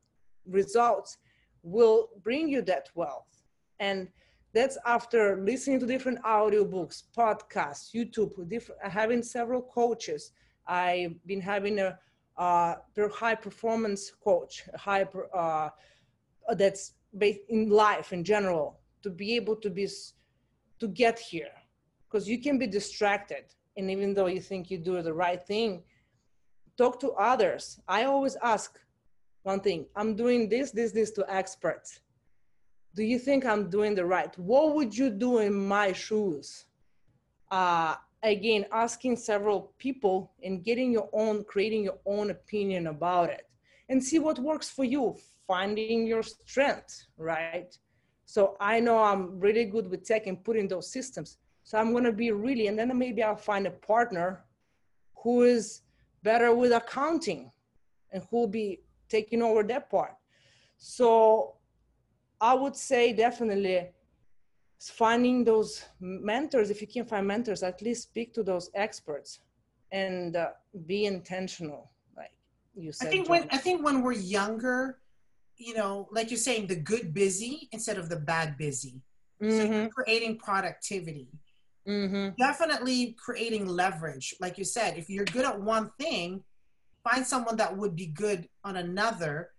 [0.46, 1.18] results
[1.62, 3.42] will bring you that wealth.
[3.78, 4.08] And
[4.52, 10.32] that's after listening to different audiobooks, podcasts, YouTube, different, having several coaches.
[10.66, 11.98] I've been having a
[12.36, 12.76] uh,
[13.12, 15.70] high performance coach, high uh,
[16.56, 19.88] that's based in life in general, to be able to be
[20.80, 21.52] to get here,
[22.08, 23.44] because you can be distracted,
[23.76, 25.82] and even though you think you do the right thing,
[26.76, 27.78] talk to others.
[27.86, 28.78] I always ask
[29.42, 32.00] one thing: I'm doing this, this, this to experts
[32.94, 34.36] do you think i'm doing the right?
[34.38, 36.64] What would you do in my shoes?
[37.50, 43.48] Uh, again asking several people and getting your own creating your own opinion about it
[43.88, 45.16] and see what works for you
[45.46, 47.76] finding your strength right?
[48.26, 51.38] So i know i'm really good with tech and putting those systems.
[51.64, 54.44] So i'm going to be really and then maybe i'll find a partner
[55.22, 55.82] who is
[56.22, 57.50] better with accounting
[58.12, 60.14] and who'll be taking over that part.
[60.78, 61.56] So
[62.40, 63.90] I would say definitely
[64.80, 66.70] finding those mentors.
[66.70, 69.40] If you can find mentors, at least speak to those experts
[69.92, 70.50] and uh,
[70.86, 71.90] be intentional.
[72.16, 72.32] Like
[72.74, 73.08] you said.
[73.08, 74.98] I think when I think when we're younger,
[75.56, 79.02] you know, like you're saying, the good busy instead of the bad busy.
[79.42, 79.84] Mm-hmm.
[79.84, 81.28] So creating productivity.
[81.88, 82.36] Mm-hmm.
[82.38, 84.34] Definitely creating leverage.
[84.40, 86.42] Like you said, if you're good at one thing,
[87.02, 89.50] find someone that would be good on another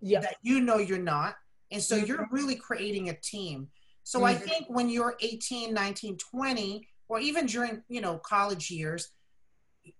[0.00, 0.20] yeah.
[0.20, 1.34] that you know you're not
[1.74, 2.06] and so mm-hmm.
[2.06, 3.68] you're really creating a team.
[4.04, 4.26] So mm-hmm.
[4.28, 9.10] I think when you're 18, 19, 20, or even during, you know, college years,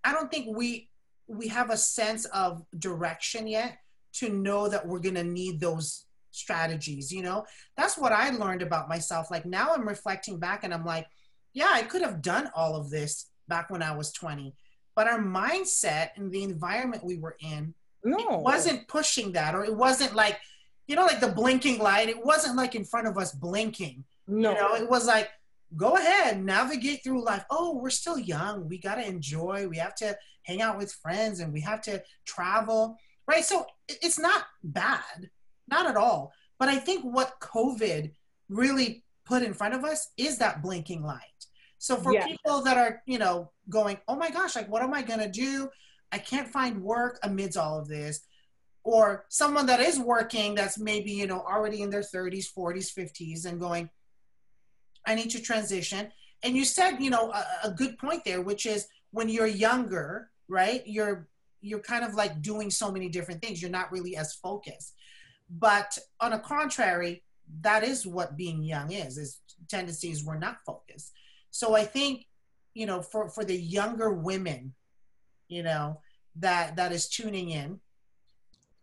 [0.03, 0.89] I don't think we
[1.27, 3.79] we have a sense of direction yet
[4.13, 7.47] to know that we're going to need those strategies, you know?
[7.79, 9.31] That's what I learned about myself.
[9.31, 11.07] Like now I'm reflecting back and I'm like,
[11.55, 14.55] yeah, I could have done all of this back when I was 20.
[14.95, 18.39] But our mindset and the environment we were in no.
[18.39, 20.39] wasn't pushing that, or it wasn't like,
[20.87, 22.09] you know, like the blinking light.
[22.09, 24.05] It wasn't like in front of us blinking.
[24.27, 24.53] No.
[24.53, 25.31] You know, it was like,
[25.77, 27.45] go ahead, navigate through life.
[27.51, 28.69] Oh, we're still young.
[28.69, 29.67] We got to enjoy.
[29.69, 32.97] We have to hang out with friends and we have to travel.
[33.27, 33.45] Right.
[33.45, 35.31] So it's not bad,
[35.69, 36.33] not at all.
[36.59, 38.13] But I think what COVID
[38.49, 41.21] really put in front of us is that blinking light.
[41.79, 42.27] So for yeah.
[42.27, 45.29] people that are, you know, going, oh my gosh, like, what am I going to
[45.29, 45.69] do?
[46.13, 48.21] I can't find work amidst all of this.
[48.85, 53.47] Or someone that is working that's maybe, you know, already in their 30s, 40s, 50s
[53.47, 53.89] and going,
[55.07, 56.13] I need to transition.
[56.43, 60.31] And you said, you know, a, a good point there, which is when you're younger,
[60.49, 60.83] right?
[60.87, 61.29] You're
[61.63, 63.63] you're kind of like doing so many different things.
[63.63, 64.93] You're not really as focused.
[65.49, 67.23] But on a contrary,
[67.63, 71.13] that is what being young is, is tendencies we're not focused.
[71.51, 72.27] So I think,
[72.75, 74.75] you know, for, for the younger women,
[75.49, 76.01] you know,
[76.37, 77.81] that that is tuning in,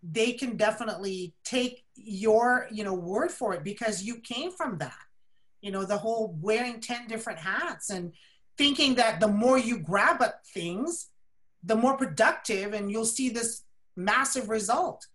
[0.03, 4.97] they can definitely take your, you know, word for it because you came from that.
[5.61, 8.13] You know, the whole wearing 10 different hats and
[8.57, 11.07] thinking that the more you grab at things,
[11.63, 13.63] the more productive and you'll see this
[13.95, 15.05] massive result.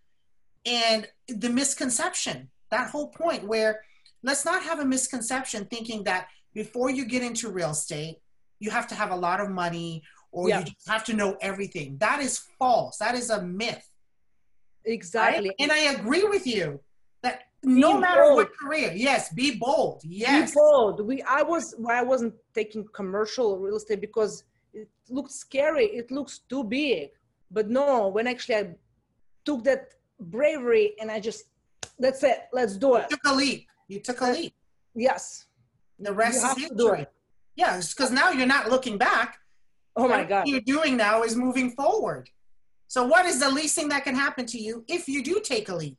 [0.64, 3.82] And the misconception, that whole point where
[4.22, 8.18] let's not have a misconception thinking that before you get into real estate,
[8.60, 10.60] you have to have a lot of money or yeah.
[10.60, 11.96] you have to know everything.
[11.98, 12.98] That is false.
[12.98, 13.88] That is a myth.
[14.86, 15.48] Exactly.
[15.48, 15.56] Right?
[15.58, 16.80] And I agree with you
[17.22, 18.36] that be no matter bold.
[18.36, 20.00] what career, yes, be bold.
[20.04, 20.50] Yes.
[20.50, 21.06] Be bold.
[21.06, 25.86] We I was why I wasn't taking commercial real estate because it looked scary.
[25.86, 27.10] It looks too big.
[27.50, 28.74] But no, when actually I
[29.44, 31.46] took that bravery and I just
[31.98, 33.06] that's it, let's do it.
[33.10, 33.66] You took a leap.
[33.88, 34.54] You took a leap.
[34.94, 35.46] Yes.
[35.98, 37.06] The rest you is history.
[37.56, 39.38] Yeah, because now you're not looking back.
[39.96, 40.40] Oh my God.
[40.40, 42.28] What you're doing now is moving forward.
[42.88, 45.68] So, what is the least thing that can happen to you if you do take
[45.68, 45.98] a leap?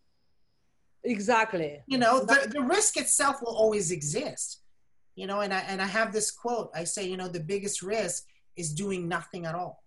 [1.04, 1.82] Exactly.
[1.88, 4.62] You know, the, the risk itself will always exist.
[5.16, 6.70] You know, and I and I have this quote.
[6.76, 8.26] I say, you know, the biggest risk
[8.56, 9.84] is doing nothing at all.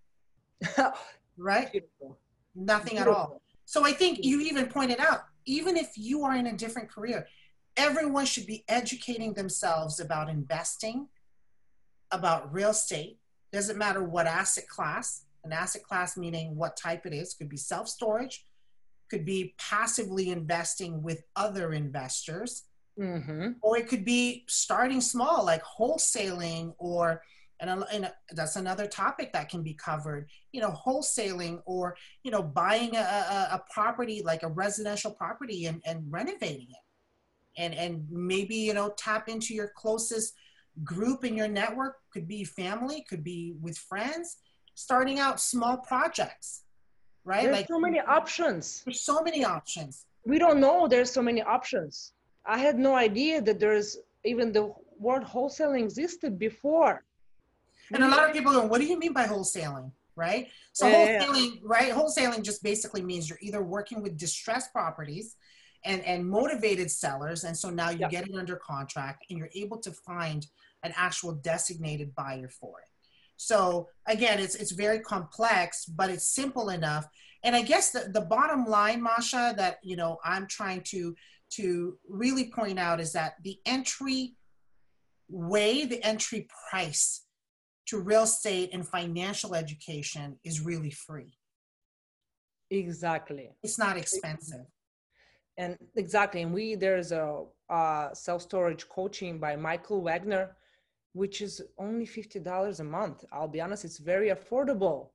[1.36, 1.70] right?
[1.70, 2.18] Beautiful.
[2.54, 3.12] Nothing Beautiful.
[3.12, 3.42] at all.
[3.64, 7.26] So I think you even pointed out, even if you are in a different career,
[7.76, 11.08] everyone should be educating themselves about investing,
[12.10, 13.18] about real estate.
[13.52, 17.56] Doesn't matter what asset class, an asset class meaning what type it is, could be
[17.56, 18.44] self storage,
[19.10, 22.64] could be passively investing with other investors,
[22.98, 23.52] mm-hmm.
[23.62, 27.22] or it could be starting small, like wholesaling or
[27.60, 32.42] and, and, that's another topic that can be covered you know wholesaling or you know
[32.42, 38.06] buying a, a, a property like a residential property and, and renovating it and and
[38.10, 40.34] maybe you know tap into your closest
[40.84, 44.38] group in your network could be family could be with friends
[44.80, 46.64] starting out small projects
[47.24, 47.44] right?
[47.44, 48.82] There's like so many options.
[48.84, 50.06] There's so many options.
[50.24, 52.12] We don't know there's so many options.
[52.46, 57.04] I had no idea that there's even the word wholesaling existed before.
[57.92, 59.90] And a lot of people go what do you mean by wholesaling?
[60.16, 60.48] Right?
[60.72, 61.60] So yeah, wholesaling yeah.
[61.62, 61.92] right?
[61.92, 65.36] Wholesaling just basically means you're either working with distressed properties
[65.84, 68.10] and and motivated sellers and so now you yep.
[68.10, 70.46] get it under contract and you're able to find
[70.82, 72.89] an actual designated buyer for it
[73.42, 77.06] so again it's it's very complex but it's simple enough.
[77.42, 81.16] And i guess the, the bottom line masha that you know i'm trying to
[81.56, 84.36] to really point out is that the entry
[85.30, 87.24] way the entry price
[87.86, 91.32] to real estate and financial education is really free.
[92.70, 93.50] Exactly.
[93.62, 94.66] It's not expensive.
[95.56, 100.56] And exactly and we there's a uh, self-storage coaching by michael wagner
[101.12, 103.24] which is only $50 a month.
[103.32, 105.10] I'll be honest it's very affordable.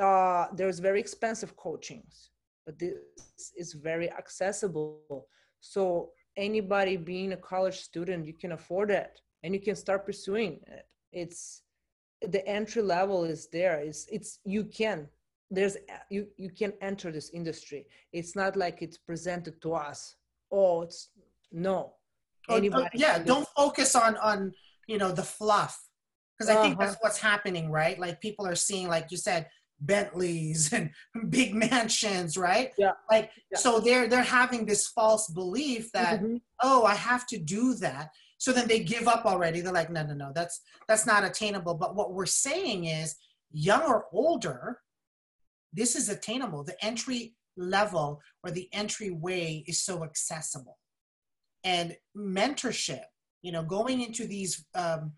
[0.00, 2.30] Uh, there's very expensive coachings
[2.66, 2.94] but this
[3.56, 5.26] is very accessible.
[5.60, 10.60] So anybody being a college student you can afford it and you can start pursuing
[10.66, 10.86] it.
[11.12, 11.62] It's
[12.22, 13.80] the entry level is there.
[13.80, 15.08] It's it's you can
[15.50, 15.76] there's
[16.08, 17.86] you you can enter this industry.
[18.12, 20.16] It's not like it's presented to us.
[20.50, 21.10] Oh it's
[21.50, 21.94] no.
[22.48, 24.52] Oh, oh, yeah don't focus on on
[24.92, 25.76] you know the fluff
[26.38, 26.62] because i uh-huh.
[26.62, 29.46] think that's what's happening right like people are seeing like you said
[29.84, 30.90] Bentleys and
[31.28, 32.70] big mansions, right?
[32.78, 32.92] Yeah.
[33.10, 33.58] Like yeah.
[33.58, 36.36] so they're they're having this false belief that mm-hmm.
[36.62, 38.10] oh, I have to do that.
[38.38, 39.60] So then they give up already.
[39.60, 41.74] They're like, no, no, no, that's that's not attainable.
[41.74, 43.16] But what we're saying is
[43.50, 44.78] young or older,
[45.72, 46.64] this is attainable.
[46.64, 50.78] The entry level or the entry way is so accessible.
[51.64, 53.04] And mentorship,
[53.42, 55.12] you know, going into these um,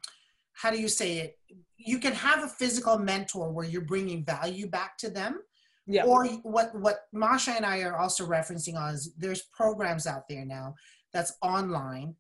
[0.55, 1.39] how do you say it?
[1.77, 5.41] You can have a physical mentor where you're bringing value back to them.
[5.87, 6.05] Yeah.
[6.05, 10.45] Or what what Masha and I are also referencing on is there's programs out there
[10.47, 10.75] now
[11.13, 12.15] that's online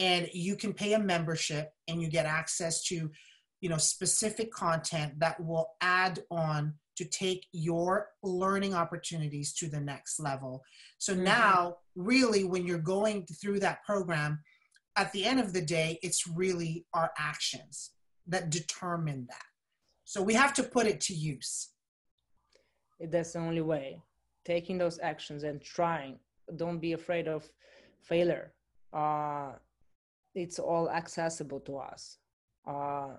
[0.00, 3.10] and you can pay a membership and you get access to
[3.60, 9.80] you know specific content that will add on to take your learning opportunities to the
[9.80, 10.64] next level.
[10.98, 11.24] So mm-hmm.
[11.24, 14.40] now really when you're going through that program
[14.98, 17.92] at the end of the day, it's really our actions
[18.26, 19.46] that determine that.
[20.04, 21.70] So we have to put it to use.
[23.00, 24.02] That's the only way.
[24.44, 26.18] Taking those actions and trying.
[26.56, 27.48] Don't be afraid of
[28.02, 28.52] failure.
[28.92, 29.52] Uh,
[30.34, 32.18] it's all accessible to us.
[32.66, 33.10] Uh,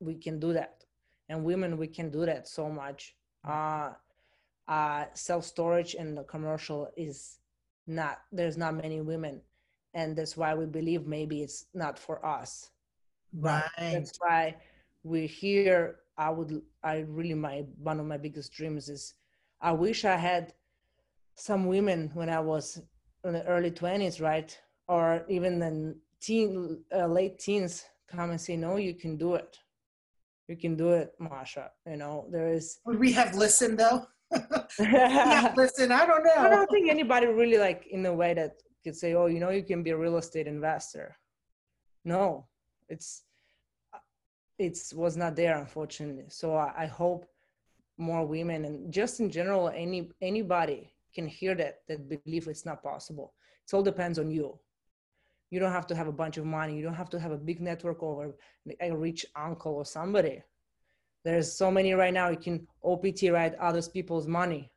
[0.00, 0.84] we can do that.
[1.28, 3.14] And women, we can do that so much.
[3.48, 3.92] Uh,
[4.68, 7.38] uh, self storage and the commercial is
[7.86, 9.40] not, there's not many women
[9.96, 12.70] and that's why we believe maybe it's not for us.
[13.32, 13.62] Right.
[13.78, 14.56] that's why
[15.02, 19.14] we're here i would i really my one of my biggest dreams is
[19.60, 20.54] i wish i had
[21.34, 22.80] some women when i was
[23.24, 24.56] in the early 20s right?
[24.88, 29.58] Or even in teen uh, late teens come and say no you can do it.
[30.48, 32.26] You can do it masha you know?
[32.30, 34.06] There is would we have listened though?
[34.78, 36.38] Yeah, listen i don't know.
[36.46, 38.52] I don't think anybody really like in a way that
[38.86, 41.16] could say, oh, you know, you can be a real estate investor.
[42.04, 42.46] No,
[42.88, 43.24] it's
[44.58, 46.26] it's was not there unfortunately.
[46.28, 47.26] So I, I hope
[47.98, 52.80] more women and just in general any anybody can hear that that belief it's not
[52.82, 53.34] possible.
[53.64, 54.56] It all depends on you.
[55.50, 56.76] You don't have to have a bunch of money.
[56.76, 58.34] You don't have to have a big network or
[58.80, 60.42] a rich uncle or somebody.
[61.24, 62.28] There's so many right now.
[62.28, 64.70] You can OPT right others people's money.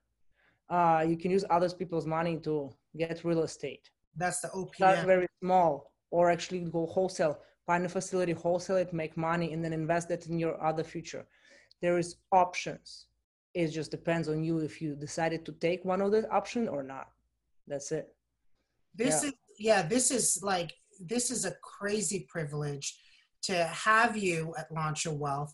[0.68, 3.90] Uh, you can use others people's money to get real estate.
[4.16, 4.76] That's the OPM.
[4.76, 7.40] Start very small, or actually go wholesale.
[7.66, 11.26] Find a facility, wholesale it, make money, and then invest that in your other future.
[11.82, 13.06] There is options.
[13.54, 16.84] It just depends on you if you decided to take one of the option or
[16.84, 17.10] not.
[17.68, 18.14] That's it.
[18.96, 19.30] This yeah.
[19.30, 19.82] is yeah.
[19.84, 23.00] This is like this is a crazy privilege
[23.44, 25.54] to have you at Launch Your Wealth,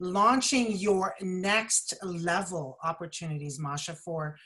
[0.00, 4.36] launching your next level opportunities, Masha, for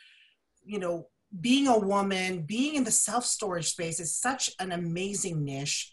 [0.64, 1.06] you know
[1.38, 5.92] being a woman, being in the self storage space is such an amazing niche.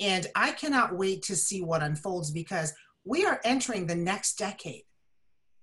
[0.00, 2.72] And I cannot wait to see what unfolds because
[3.04, 4.82] we are entering the next decade.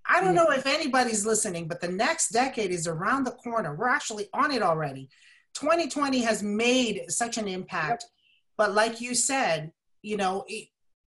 [0.08, 3.76] I don't know if anybody's listening, but the next decade is around the corner.
[3.76, 5.10] We're actually on it already.
[5.56, 8.04] 2020 has made such an impact.
[8.04, 8.12] Yep.
[8.58, 9.72] But like you said,
[10.02, 10.68] you know, it,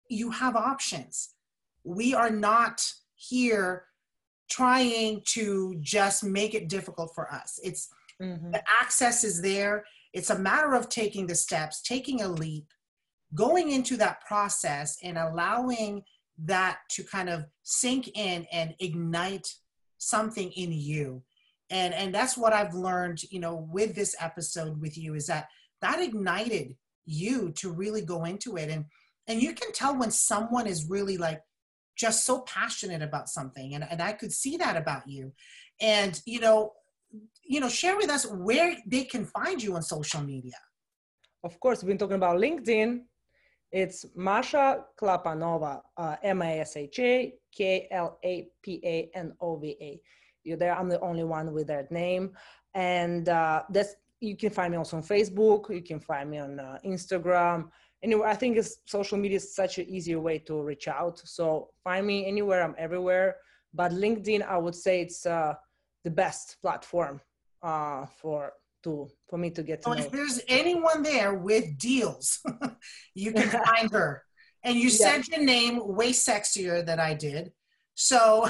[0.09, 1.34] you have options.
[1.82, 2.86] We are not
[3.16, 3.86] here
[4.48, 7.59] trying to just make it difficult for us.
[7.64, 7.88] It's
[8.23, 8.51] mm-hmm.
[8.51, 9.85] the access is there.
[10.12, 12.67] It's a matter of taking the steps, taking a leap,
[13.35, 16.03] going into that process and allowing
[16.45, 19.49] that to kind of sink in and ignite
[19.99, 21.23] something in you.
[21.71, 25.49] And and that's what I've learned, you know, with this episode with you is that
[25.80, 26.76] that ignited
[27.07, 28.84] you to really go into it and
[29.29, 31.41] and you can tell when someone is really like
[31.97, 35.33] just so passionate about something and, and i could see that about you
[35.80, 36.72] and you know
[37.45, 40.59] you know share with us where they can find you on social media.
[41.45, 43.03] Of course we've been talking about linkedin.
[43.72, 48.11] It's masha klapanova uh, m-a-s-h-a k-l-a-p-a-n-o-v-a
[50.47, 50.75] you're there.
[50.75, 52.33] I'm the only one with that name.
[52.75, 55.68] And uh, that's you can find me also on facebook.
[55.68, 57.68] You can find me on uh, instagram.
[58.03, 61.18] Anyway, I think it's, social media is such an easier way to reach out.
[61.18, 62.63] So find me anywhere.
[62.63, 63.37] I'm everywhere.
[63.75, 65.55] But LinkedIn, I would say it's uh,
[66.07, 67.20] the best platform
[67.64, 68.53] uh, for
[68.84, 70.04] to for me to get to so know.
[70.04, 72.38] If there's anyone there with deals,
[73.14, 74.22] you can find her.
[74.62, 75.04] And you yeah.
[75.04, 77.53] said your name way sexier than I did.
[77.95, 78.49] So,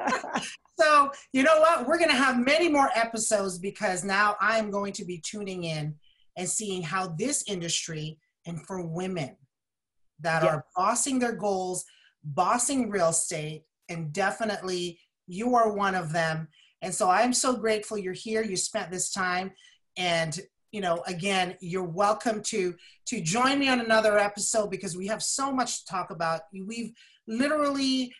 [0.80, 1.86] so you know what?
[1.86, 5.94] We're going to have many more episodes because now I'm going to be tuning in
[6.38, 9.36] and seeing how this industry and for women
[10.20, 11.84] that are bossing their goals,
[12.24, 16.48] bossing real estate, and definitely you are one of them.
[16.82, 18.42] And so I'm so grateful you're here.
[18.42, 19.52] You spent this time,
[19.96, 20.38] and
[20.72, 22.74] you know, again, you're welcome to
[23.06, 26.42] to join me on another episode because we have so much to talk about.
[26.52, 26.92] We've
[27.26, 28.12] literally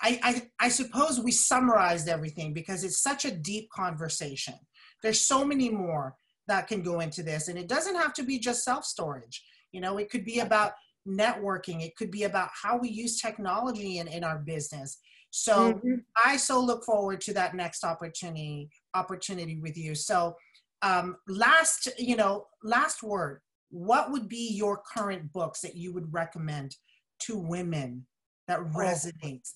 [0.00, 4.54] I, I, I suppose we summarized everything because it's such a deep conversation.
[5.02, 6.14] There's so many more
[6.46, 9.42] that can go into this, and it doesn't have to be just self storage.
[9.72, 10.72] You know, it could be about
[11.06, 14.98] networking, it could be about how we use technology in, in our business.
[15.30, 15.94] So mm-hmm.
[16.24, 19.94] I so look forward to that next opportunity opportunity with you.
[19.94, 20.36] So
[20.82, 23.40] um, last, you know, last word.
[23.70, 26.74] What would be your current books that you would recommend
[27.20, 28.06] to women
[28.46, 28.78] that oh.
[28.78, 29.52] resonates?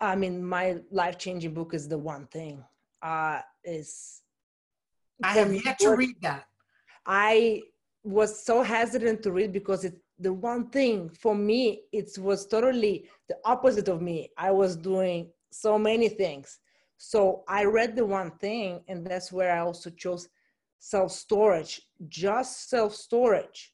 [0.00, 2.62] I mean, my life changing book is the one thing.
[3.02, 4.20] Uh, is
[5.22, 6.44] I have yet to read that.
[7.06, 7.62] I
[8.02, 13.08] was so hesitant to read because it the one thing for me it was totally
[13.28, 14.30] the opposite of me.
[14.36, 16.58] I was doing so many things.
[16.98, 20.28] So i read the one thing and that's where i also chose
[20.78, 23.72] self storage just self storage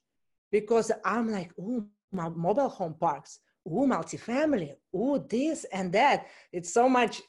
[0.53, 6.27] because i'm like oh my mobile home parks oh multifamily oh this and that.
[6.53, 7.21] It's so much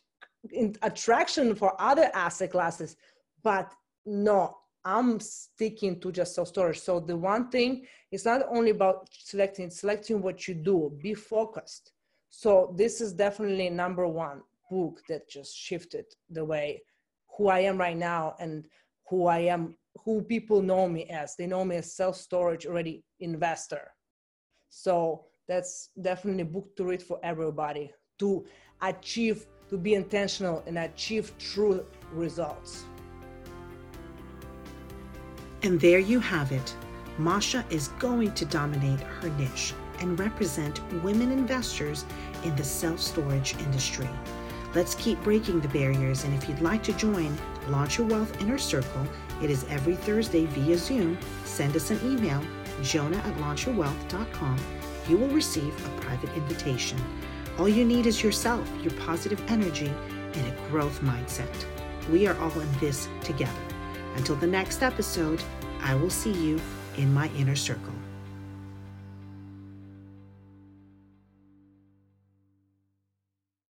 [0.83, 2.95] attraction for other asset classes
[3.43, 3.73] but
[4.05, 4.55] no
[4.87, 9.69] i'm sticking to just self storage so the one thing is not only about selecting
[9.69, 11.91] selecting what you do be focused.
[12.29, 16.81] So this is definitely number one book that just shifted the way
[17.37, 18.65] who i am right now and
[19.09, 21.35] who i am who people know me as.
[21.35, 23.91] They know me as self storage already investor.
[24.69, 28.45] So that's definitely a book to read for everybody to
[28.81, 32.85] achieve to be intentional and achieve true results
[35.63, 36.75] and there you have it
[37.17, 42.05] masha is going to dominate her niche and represent women investors
[42.43, 44.09] in the self-storage industry
[44.75, 47.35] let's keep breaking the barriers and if you'd like to join
[47.69, 49.07] launch your wealth inner circle
[49.41, 52.41] it is every thursday via zoom send us an email
[52.81, 54.57] jonah at launchyourwealth.com
[55.09, 56.99] you will receive a private invitation.
[57.57, 59.91] All you need is yourself, your positive energy,
[60.33, 61.65] and a growth mindset.
[62.09, 63.66] We are all in this together.
[64.17, 65.41] Until the next episode,
[65.81, 66.59] I will see you
[66.97, 67.96] in my inner circle.